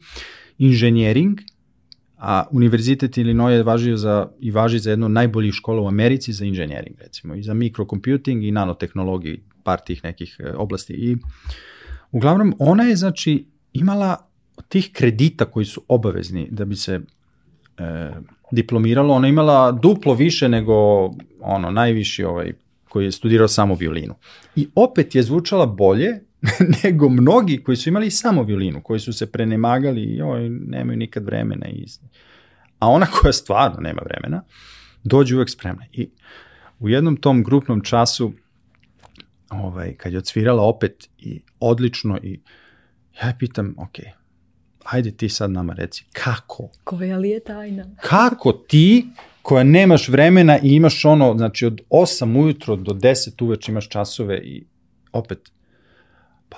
[0.59, 1.41] inženjering,
[2.19, 6.45] a Univerzitet Illinois je važio za, i važi za jednu najboljih škola u Americi za
[6.45, 10.93] inženjering, recimo, i za mikrocomputing i nanotehnologiju, par tih nekih e, oblasti.
[10.93, 11.17] I
[12.13, 14.29] uglavnom, ona je, znači, imala
[14.69, 17.01] tih kredita koji su obavezni da bi se
[17.79, 18.11] e,
[18.51, 20.75] diplomiralo, ona imala duplo više nego
[21.41, 22.53] ono najviši ovaj
[22.89, 24.15] koji je studirao samo violinu.
[24.57, 26.21] I opet je zvučala bolje
[26.85, 31.25] nego mnogi koji su imali samo violinu, koji su se prenemagali i joj, nemaju nikad
[31.25, 31.69] vremena.
[31.69, 31.87] I...
[32.79, 34.45] A ona koja stvarno nema vremena,
[35.05, 35.85] dođe uvek spremna.
[35.93, 36.11] I
[36.79, 38.33] u jednom tom grupnom času,
[39.51, 42.41] ovaj, kad je odsvirala opet i odlično i
[43.23, 43.97] ja pitam, ok,
[44.85, 46.71] ajde ti sad nama reci, kako?
[46.85, 47.87] Koja li je tajna?
[48.11, 49.07] Kako ti
[49.43, 54.39] koja nemaš vremena i imaš ono, znači od 8 ujutro do 10 uveč imaš časove
[54.39, 54.65] i
[55.13, 55.53] opet,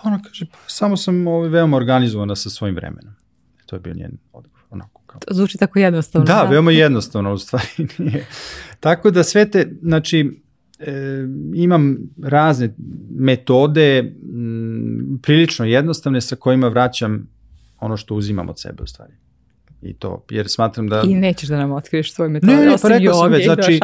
[0.02, 3.12] pa ona kaže, pa samo sam ovaj, veoma organizovana sa svojim vremenom.
[3.60, 4.60] E, to je bio njen odgovor.
[4.70, 5.20] Onako, kao.
[5.20, 6.26] To zvuči tako jednostavno.
[6.26, 7.66] Da, da, veoma jednostavno, u stvari
[7.98, 8.26] nije.
[8.80, 10.42] Tako da sve te, znači,
[10.78, 11.24] e,
[11.54, 12.74] imam razne
[13.18, 17.28] metode, m, prilično jednostavne sa kojima vraćam
[17.80, 19.12] ono što uzimam od sebe u stvari.
[19.82, 21.02] I to, jer smatram da...
[21.06, 23.80] I nećeš da nam otkriješ svoje metode, ne, ne, pa rekao sam već, znači,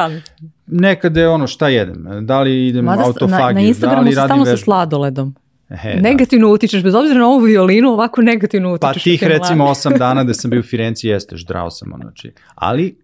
[0.67, 4.15] nekada je ono šta jedem, da li idem Mada, autofagiju, na, na Instagramu da li
[4.15, 5.35] radim sa sladoledom.
[5.81, 6.53] He, negativno da.
[6.53, 8.93] utičeš, bez obzira na ovu violinu, ovako negativno utičeš.
[8.93, 12.31] Pa tih recimo osam dana da sam bio u Firenci jeste, ždrao sam, ono, znači,
[12.55, 12.97] ali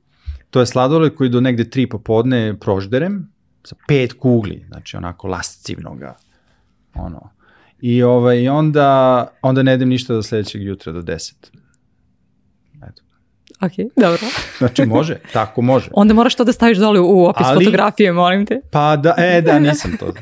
[0.49, 3.32] to je sladoled koji do negde tri popodne prožderem,
[3.63, 6.15] sa pet kugli, znači onako lascivnoga,
[6.93, 7.30] ono,
[7.82, 11.34] I ovaj, onda, onda ne idem ništa do sledećeg jutra do 10.
[13.62, 14.20] Ok, dobro.
[14.60, 15.89] znači može, tako može.
[15.93, 18.62] Onda moraš to da staviš dole u opis ali, fotografije, molim te.
[18.72, 20.14] Pa da, e, da, nisam to,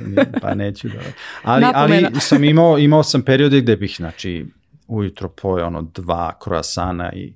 [0.41, 0.99] pa neću da.
[1.43, 4.45] Ali, ali sam imao, imao sam periode gde bih, znači,
[4.88, 7.33] ujutro pojeo ono dva kroasana i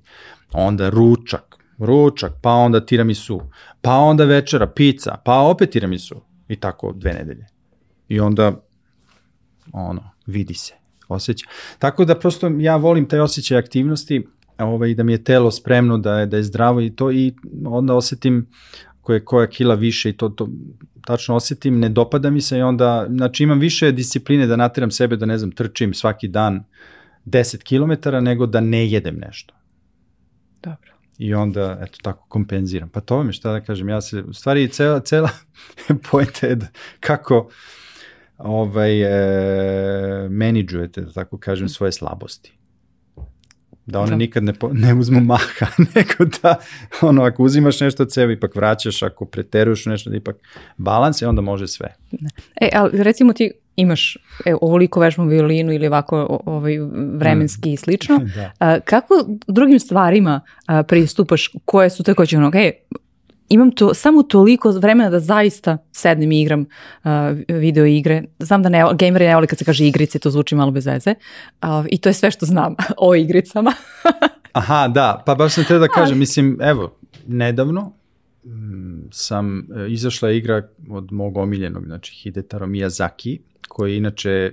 [0.52, 3.40] onda ručak, ručak, pa onda tiramisu,
[3.80, 7.46] pa onda večera, pizza, pa opet tiramisu i tako dve nedelje.
[8.08, 8.52] I onda
[9.72, 10.74] ono, vidi se,
[11.08, 11.46] osjeća.
[11.78, 14.26] Tako da prosto ja volim taj osjećaj aktivnosti,
[14.64, 17.34] ovaj, da mi je telo spremno, da je, da je zdravo i to i
[17.64, 18.46] onda osetim
[19.00, 20.48] koje, koja kila više i to, to
[21.06, 25.16] tačno osetim, ne dopada mi se i onda, znači imam više discipline da natiram sebe
[25.16, 26.64] da ne znam, trčim svaki dan
[27.26, 29.54] 10 km nego da ne jedem nešto.
[30.62, 30.92] Dobro.
[31.18, 32.88] I onda, eto, tako kompenziram.
[32.88, 35.30] Pa to mi šta da kažem, ja se, u stvari, cela, cela
[36.10, 36.66] pojenta je da
[37.00, 37.50] kako,
[38.38, 42.52] ovaj, e, menidžujete, da tako kažem, svoje slabosti.
[43.86, 44.16] Da one da.
[44.16, 46.54] nikad ne, ne uzmu maha, nego da,
[47.00, 50.36] ono, ako uzimaš nešto od sebe, ipak vraćaš, ako preteruješ nešto, da ipak
[50.76, 51.94] balans i onda može sve.
[52.60, 56.78] E, ali recimo ti imaš e, ovoliko vežbom violinu ili ovako ovaj,
[57.14, 57.72] vremenski mm.
[57.72, 58.52] i slično, da.
[58.58, 59.14] a, kako
[59.46, 62.72] drugim stvarima a, pristupaš, koje su tako će ono, okay,
[63.52, 67.10] imam to, samo toliko vremena da zaista sednem i igram uh,
[67.48, 68.22] video igre.
[68.38, 71.14] Znam da ne, gameri ne voli kad se kaže igrice, to zvuči malo bez veze.
[71.62, 72.74] Uh, I to je sve što znam
[73.06, 73.72] o igricama.
[74.52, 76.96] Aha, da, pa baš sam te da kažem, mislim, evo,
[77.26, 77.92] nedavno
[78.44, 83.38] mm, sam e, izašla igra od mog omiljenog, znači Hidetaro Miyazaki,
[83.68, 84.52] koji je inače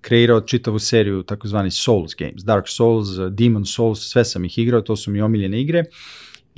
[0.00, 4.96] kreirao čitavu seriju takozvani Souls games, Dark Souls, Demon Souls, sve sam ih igrao, to
[4.96, 5.84] su mi omiljene igre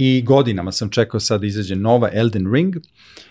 [0.01, 2.77] i godinama sam čekao sad da izađe nova Elden Ring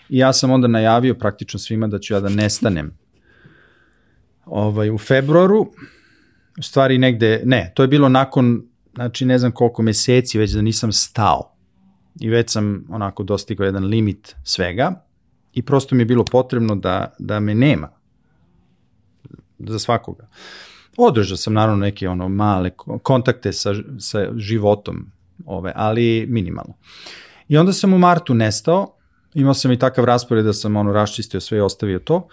[0.08, 2.98] i ja sam onda najavio praktično svima da ću ja da nestanem.
[4.44, 5.72] Ovaj, u februaru,
[6.58, 8.62] u stvari negde, ne, to je bilo nakon,
[8.94, 11.54] znači ne znam koliko meseci već da nisam stao.
[12.20, 15.04] I već sam onako dostigao jedan limit svega
[15.52, 17.88] i prosto mi je bilo potrebno da, da me nema.
[19.58, 20.28] Za svakoga.
[20.96, 22.70] Održao sam naravno neke ono male
[23.02, 26.74] kontakte sa, sa životom ove, ali minimalno.
[27.48, 28.94] I onda sam u martu nestao,
[29.34, 32.28] imao sam i takav raspored da sam ono raščistio sve i ostavio to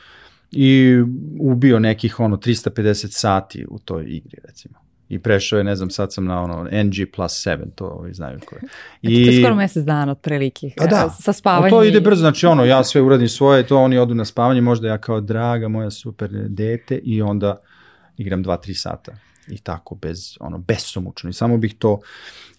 [0.52, 0.96] i
[1.40, 4.86] ubio nekih ono 350 sati u toj igri recimo.
[5.10, 8.40] I prešao je, ne znam, sad sam na ono NG plus 7, to ovi znaju
[8.46, 8.62] koje.
[9.02, 9.22] I...
[9.22, 10.72] Eto, to je skoro mesec dana otprilike.
[10.78, 11.70] Pa da, sa spavanjem.
[11.70, 14.88] to ide brzo, znači ono, ja sve uradim svoje, to oni odu na spavanje, možda
[14.88, 17.58] ja kao draga moja super dete i onda
[18.18, 19.12] igram 2-3 sata
[19.48, 22.00] i tako bez ono besomučno i samo bih to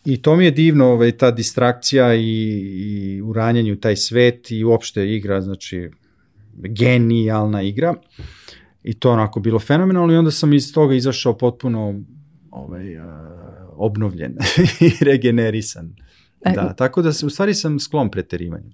[0.06, 4.64] i to mi je divno ovaj ta distrakcija i, i uranjanje u taj svet i
[4.64, 5.90] uopšte igra znači
[6.52, 7.94] genijalna igra.
[8.82, 12.00] I to onako bilo fenomenalno i onda sam iz toga izašao potpuno
[12.50, 13.04] ovaj uh,
[13.76, 14.36] obnovljen
[15.00, 15.96] i regenerisan.
[16.44, 18.70] E, Da, tako da se, u stvari sam sklon preterivanju.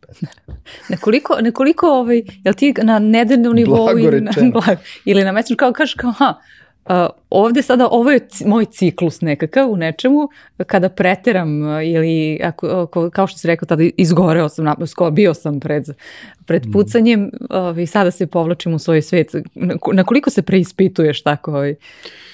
[0.91, 5.72] nekoliko, nekoliko ovaj, jel ti na nedeljnom nivou ili na, blag, ili na mesečnom, kao
[5.72, 6.35] kažeš kao, ha,
[6.87, 6.95] Uh,
[7.30, 10.28] ovde sada, ovo je moj ciklus nekakav u nečemu,
[10.66, 14.74] kada preteram uh, ili, ako, ako, kao što si rekao, tada izgoreo sam,
[15.12, 15.85] bio sam pred,
[16.47, 16.72] pred mm.
[16.72, 19.28] pucanjem uh, i sada se povlačim u svoj svet.
[19.93, 21.74] Na koliko se preispituješ tako, ovaj,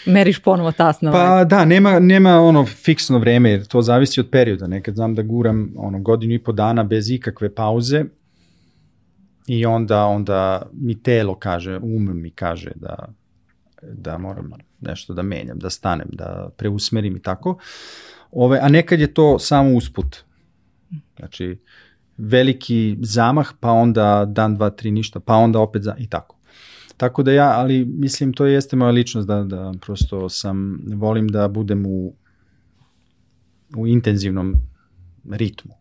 [0.06, 1.44] meriš ponovo tas na Pa ovaj?
[1.44, 4.66] da, nema, nema ono fiksno vreme, jer to zavisi od perioda.
[4.66, 8.04] Nekad znam da guram ono, godinu i po dana bez ikakve pauze,
[9.46, 13.08] i onda onda mi telo kaže, um mi kaže da
[13.82, 14.50] da moram
[14.80, 17.58] nešto da menjam, da stanem, da preusmerim i tako.
[18.30, 20.16] Ove, a nekad je to samo usput.
[21.18, 21.58] Znači,
[22.16, 26.36] veliki zamah, pa onda dan, dva, tri, ništa, pa onda opet za, i tako.
[26.96, 31.48] Tako da ja, ali mislim, to jeste moja ličnost da, da prosto sam, volim da
[31.48, 32.14] budem u,
[33.76, 34.54] u intenzivnom
[35.30, 35.74] ritmu.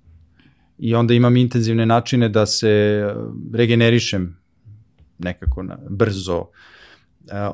[0.78, 3.04] I onda imam intenzivne načine da se
[3.54, 4.38] regenerišem
[5.18, 6.46] nekako na, brzo,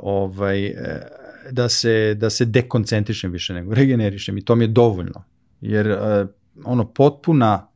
[0.01, 1.07] ovaj, e,
[1.51, 5.23] da se, da se dekoncentrišem više nego regenerišem i to mi je dovoljno.
[5.61, 6.25] Jer e,
[6.63, 7.67] ono potpuna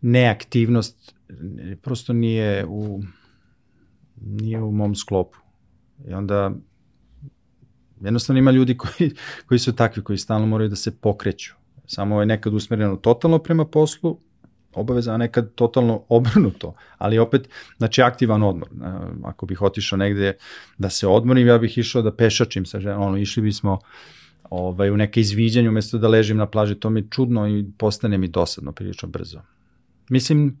[0.00, 1.14] neaktivnost
[1.82, 3.02] prosto nije u
[4.20, 5.38] nije u mom sklopu.
[6.08, 6.50] I onda
[8.00, 9.10] jednostavno ima ljudi koji,
[9.46, 11.54] koji su takvi, koji stalno moraju da se pokreću.
[11.86, 14.18] Samo je nekad usmereno totalno prema poslu,
[14.74, 17.48] obaveza, a nekad totalno obrnuto, ali opet,
[17.78, 18.68] znači aktivan odmor.
[18.68, 18.86] E,
[19.24, 20.32] ako bih otišao negde
[20.78, 23.78] da se odmorim, ja bih išao da pešačim sa ženom, ono, išli bismo
[24.50, 28.18] ovaj, u neke izviđanje umesto da ležim na plaži, to mi je čudno i postane
[28.18, 29.40] mi dosadno prilično brzo.
[30.08, 30.58] Mislim,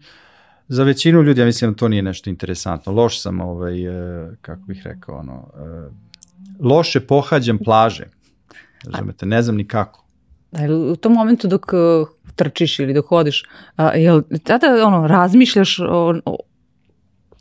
[0.68, 2.92] za većinu ljudi ja mislim da to nije nešto interesantno.
[2.92, 5.90] Loš sam, ovaj, e, kako bih rekao, ono, e,
[6.60, 8.04] loše pohađam plaže.
[8.84, 10.04] Razumete, ne znam ni kako.
[10.92, 11.72] U tom momentu dok
[12.36, 13.44] trčiš ili dok hodiš,
[13.76, 16.36] a, jel tada ono, razmišljaš o, o,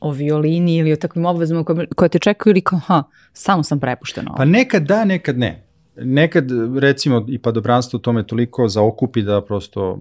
[0.02, 3.80] o violini ili o takvim obvezama koje, koje te čekaju ili kao, ha, samo sam
[3.80, 4.38] prepuštena ovo?
[4.38, 5.64] Pa nekad da, nekad ne.
[5.96, 6.48] Nekad,
[6.80, 10.00] recimo, i padobranstvo tome toliko zaokupi da prosto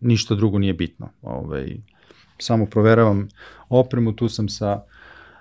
[0.00, 1.08] ništa drugo nije bitno.
[1.22, 1.76] Ovaj,
[2.38, 3.28] samo proveravam
[3.68, 4.82] opremu, tu sam sa,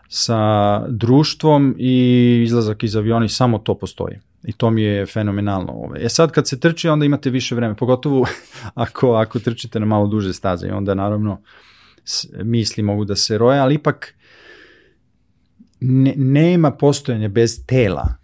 [0.08, 0.40] sa
[0.88, 4.18] društvom i izlazak iz aviona i samo to postoji.
[4.44, 5.72] I to mi je fenomenalno.
[5.72, 6.06] Ovaj.
[6.06, 8.26] E sad kad se trči, onda imate više vremena, pogotovo
[8.74, 11.42] ako, ako trčite na malo duže staze i onda naravno
[12.44, 14.14] misli mogu da se roje, ali ipak
[15.80, 18.16] ne, nema postojanja bez tela.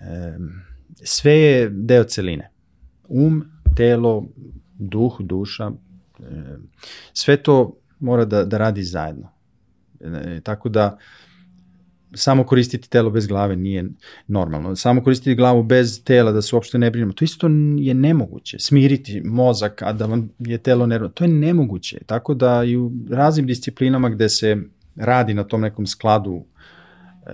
[0.00, 0.38] E,
[1.04, 2.50] sve je deo celine.
[3.08, 3.44] Um,
[3.76, 4.24] telo,
[4.78, 5.70] duh, duša,
[6.20, 6.56] e,
[7.12, 9.28] sve to mora da, da radi zajedno.
[10.00, 10.98] E, tako da
[12.14, 13.84] samo koristiti telo bez glave nije
[14.26, 14.76] normalno.
[14.76, 17.12] Samo koristiti glavu bez tela da se uopšte ne brinemo.
[17.12, 17.46] To isto
[17.78, 18.58] je nemoguće.
[18.58, 21.98] Smiriti mozak, a da vam je telo nervno, to je nemoguće.
[22.06, 24.56] Tako da i u raznim disciplinama gde se
[24.96, 26.44] radi na tom nekom skladu
[27.26, 27.32] e,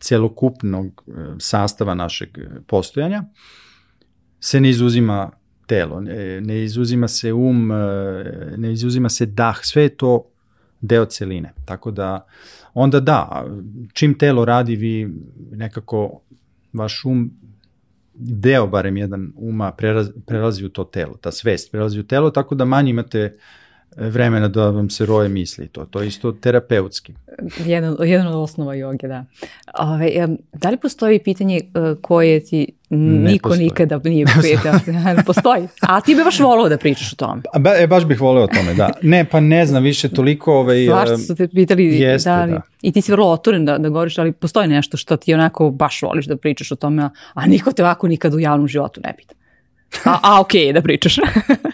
[0.00, 1.04] celokupnog
[1.38, 3.24] sastava našeg postojanja,
[4.40, 5.30] se ne izuzima
[5.66, 7.72] telo, ne, ne izuzima se um,
[8.56, 10.30] ne izuzima se dah, sve je to
[10.80, 11.52] deo celine.
[11.64, 12.26] Tako da
[12.74, 13.46] onda da,
[13.92, 15.08] čim telo radi vi
[15.50, 16.20] nekako
[16.72, 17.30] vaš um
[18.14, 22.54] deo barem jedan uma prelazi, prelazi u to telo, ta svest prelazi u telo, tako
[22.54, 23.38] da manje imate
[23.96, 25.68] vremena da vam se roje misli.
[25.68, 27.12] To, to je isto terapeutski.
[27.66, 29.24] Jedan, jedan od osnova joge, da.
[29.78, 33.64] Ove, da li postoji pitanje e, koje ti ne niko postoji.
[33.64, 34.72] nikada nije pitao?
[35.26, 35.68] postoji.
[35.80, 37.42] A ti bi baš volao da pričaš o tome.
[37.58, 38.90] Ba, e, baš bih voleo o tome, da.
[39.02, 40.52] Ne, pa ne znam više toliko...
[40.52, 42.00] Ovaj, Svašta su te pitali.
[42.00, 42.60] Jeste, da, da.
[42.82, 46.02] I ti si vrlo otvoren da, da govoriš, ali postoji nešto što ti onako baš
[46.02, 49.14] voliš da pričaš o tome, a, a niko te ovako nikad u javnom životu ne
[49.16, 49.34] pita.
[50.04, 51.16] A, a okej okay, da pričaš.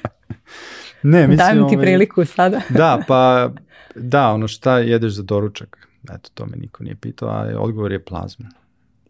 [1.05, 2.61] Ne, mislim, Dajem ti ovaj, priliku sada.
[2.79, 3.51] da, pa
[3.95, 5.89] da, ono šta jedeš za doručak.
[6.15, 8.49] Eto, to me niko nije pitao, a odgovor je plazma.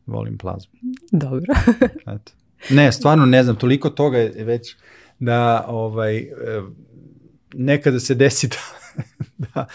[0.07, 0.73] Volim plazmu.
[1.13, 1.55] Dobro.
[2.15, 2.33] Eto.
[2.71, 4.77] Ne, stvarno ne znam, toliko toga je već
[5.19, 6.27] da ovaj, e,
[7.55, 8.57] nekada se desi da,
[9.55, 9.67] da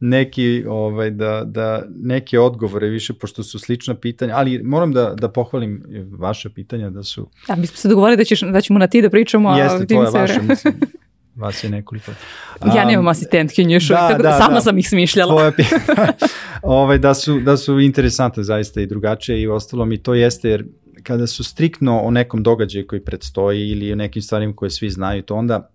[0.00, 5.28] neki ovaj da da neke odgovore više pošto su slična pitanja, ali moram da da
[5.28, 5.84] pohvalim
[6.18, 9.02] vaše pitanja da su Ja, mi smo se dogovorili da ćeš da ćemo na ti
[9.02, 10.74] da pričamo, Jeste, a to je vaše, mislim.
[11.36, 12.10] Vas je nekoliko.
[12.60, 15.32] Um, ja nemam asistentkinju još da, tako da, da sama da, sam ih smišljala.
[15.32, 15.52] Tvoje,
[16.62, 20.64] ovaj, da, su, da su interesantne zaista i drugačije i ostalo mi to jeste jer
[21.02, 25.22] kada su striktno o nekom događaju koji predstoji ili o nekim stvarima koje svi znaju,
[25.22, 25.70] to onda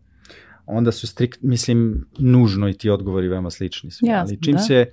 [0.66, 4.08] onda su strikt, mislim, nužno i ti odgovori veoma slični svi.
[4.08, 4.60] Jasne, Ali čim da.
[4.60, 4.86] se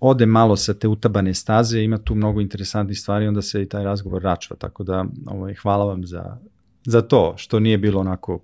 [0.00, 3.84] ode malo sa te utabane staze, ima tu mnogo interesantnih stvari, onda se i taj
[3.84, 6.38] razgovor račva, tako da ovaj, hvala vam za,
[6.84, 8.40] za to, što nije bilo onako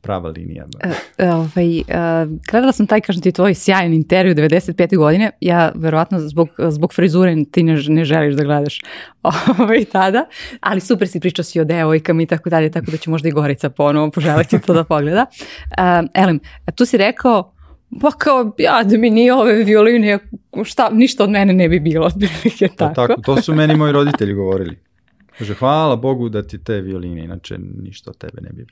[0.00, 0.64] prava linija.
[0.64, 4.96] Uh, ovaj, uh, gledala sam taj, kažem ti, tvoj sjajan intervju 95.
[4.96, 5.30] godine.
[5.40, 8.80] Ja, verovatno, zbog, zbog frizure ti ne, ne želiš da gledaš
[9.58, 10.26] ovaj, tada,
[10.60, 13.32] ali super si pričao si o devojkama i tako dalje, tako da će možda i
[13.32, 15.26] Gorica ponovo poželiti to da pogleda.
[15.30, 16.40] Uh, Elem,
[16.74, 17.54] tu si rekao,
[18.00, 20.18] pa kao, ja da mi nije ove violine,
[20.64, 22.94] šta, ništa od mene ne bi bilo, otprilike tako.
[22.94, 24.91] Pa tako, to su meni moji roditelji govorili.
[25.38, 28.66] Kaže, hvala Bogu da ti te violine, inače ništa od tebe ne bi.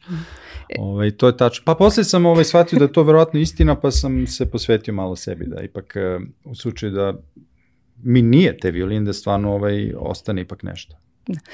[0.78, 1.64] Ovaj, to je tačno.
[1.64, 5.16] Pa posle sam ovaj, shvatio da je to verovatno istina, pa sam se posvetio malo
[5.16, 7.14] sebi, da ipak e, u slučaju da
[8.02, 10.96] mi nije te violine, da stvarno ovaj, ostane ipak nešto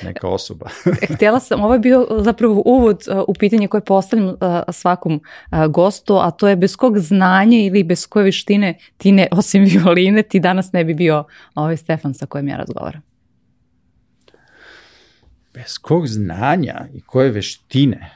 [0.02, 0.66] neka osoba.
[1.02, 4.34] E, htjela sam, ovo je bio zapravo uvod uh, u pitanje koje postavljam uh,
[4.72, 5.20] svakom
[5.68, 10.22] gostu, a to je bez kog znanja ili bez koje vištine ti ne, osim violine,
[10.22, 13.15] ti danas ne bi bio ovaj Stefan sa kojim ja razgovaram
[15.56, 18.10] bez kog znanja i koje veštine.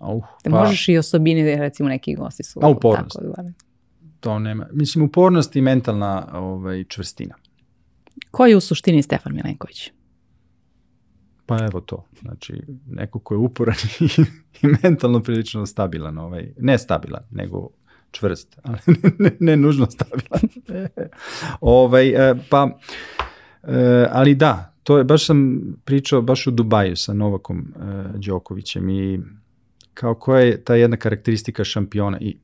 [0.00, 2.60] Uh, pa, možeš i osobine, recimo neki gosti su.
[2.62, 3.18] A upornost.
[3.36, 3.50] Tako,
[4.20, 4.66] to nema.
[4.72, 7.34] Mislim, upornost i mentalna ovaj, čvrstina.
[8.30, 9.90] Ko je u suštini Stefan Milenković?
[11.46, 14.22] Pa evo to, znači neko ko je uporan i,
[14.62, 17.68] i mentalno prilično stabilan, ovaj, ne stabilan, nego
[18.10, 20.40] čvrst, ali ne, ne, ne nužno stabilan.
[21.60, 22.78] ovaj, e, pa,
[23.62, 28.90] e, ali da, to je, baš sam pričao baš u Dubaju sa Novakom uh, Đokovićem
[28.90, 29.20] i
[29.94, 32.36] kao koja je ta jedna karakteristika šampiona i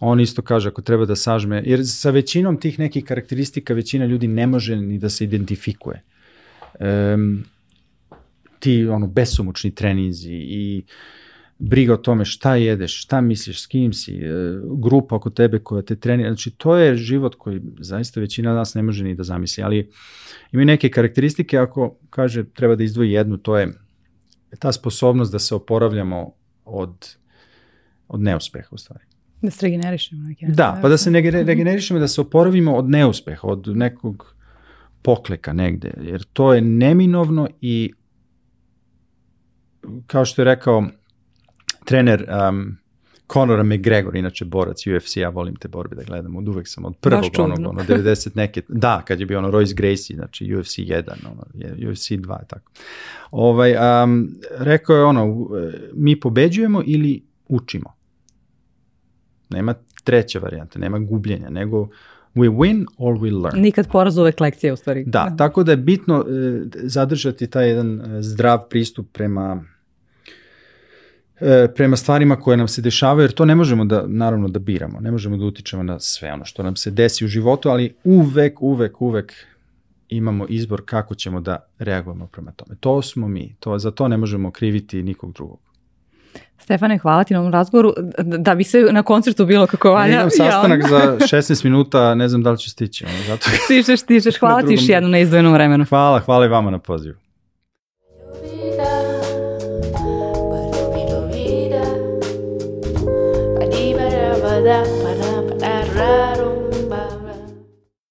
[0.00, 4.26] on isto kaže ako treba da sažme, jer sa većinom tih nekih karakteristika većina ljudi
[4.26, 6.02] ne može ni da se identifikuje.
[6.80, 7.44] Um,
[8.58, 10.82] ti ono besomučni trenizi i
[11.60, 14.30] briga o tome šta jedeš, šta misliš, s kim si, e,
[14.82, 18.82] grupa oko tebe koja te trenira, znači to je život koji zaista većina nas ne
[18.82, 19.90] može ni da zamisli, ali
[20.52, 23.68] ima neke karakteristike, ako kaže treba da izdvoji jednu, to je
[24.58, 26.32] ta sposobnost da se oporavljamo
[26.64, 27.16] od,
[28.08, 29.04] od neuspeha u stvari.
[29.42, 30.28] Da se regenerišemo.
[30.28, 34.34] Neke da, pa da se ne regenerišemo, da se oporavimo od neuspeha, od nekog
[35.02, 37.92] pokleka negde, jer to je neminovno i
[40.06, 40.88] kao što je rekao
[41.84, 42.76] trener um,
[43.32, 46.96] Conora McGregor, inače borac UFC, ja volim te borbe da gledam, od uvek sam od
[46.96, 51.02] prvog onog, ono, 90 neke, da, kad je bio ono Royce Gracie, znači UFC 1,
[51.30, 51.42] ono,
[51.90, 52.70] UFC 2, tako.
[53.30, 55.48] Ovaj, um, rekao je ono,
[55.92, 57.92] mi pobeđujemo ili učimo.
[59.50, 59.74] Nema
[60.04, 61.88] treća varijanta, nema gubljenja, nego
[62.34, 63.60] we win or we learn.
[63.60, 65.04] Nikad poraz uvek lekcija u stvari.
[65.06, 69.64] Da, tako da je bitno e, zadržati taj jedan e, zdrav pristup prema
[71.74, 75.10] prema stvarima koje nam se dešavaju, jer to ne možemo da, naravno, da biramo, ne
[75.10, 79.00] možemo da utičemo na sve ono što nam se desi u životu, ali uvek, uvek,
[79.00, 79.32] uvek
[80.08, 82.76] imamo izbor kako ćemo da reagujemo prema tome.
[82.80, 85.58] To smo mi, to, za to ne možemo kriviti nikog drugog.
[86.58, 87.94] Stefane, hvala ti na ovom razgovoru.
[88.18, 90.14] Da bi se na koncertu bilo kako valja.
[90.14, 93.04] Ja imam sastanak za 16 minuta, ne znam da li ću stići.
[93.04, 93.50] Ono, zato...
[93.64, 94.38] stižeš, stižeš.
[94.38, 95.84] Hvala ti još jedno na izdvojenom vremenu.
[95.88, 97.14] Hvala, hvala i vama na pozivu.
[104.70, 104.99] ciudad.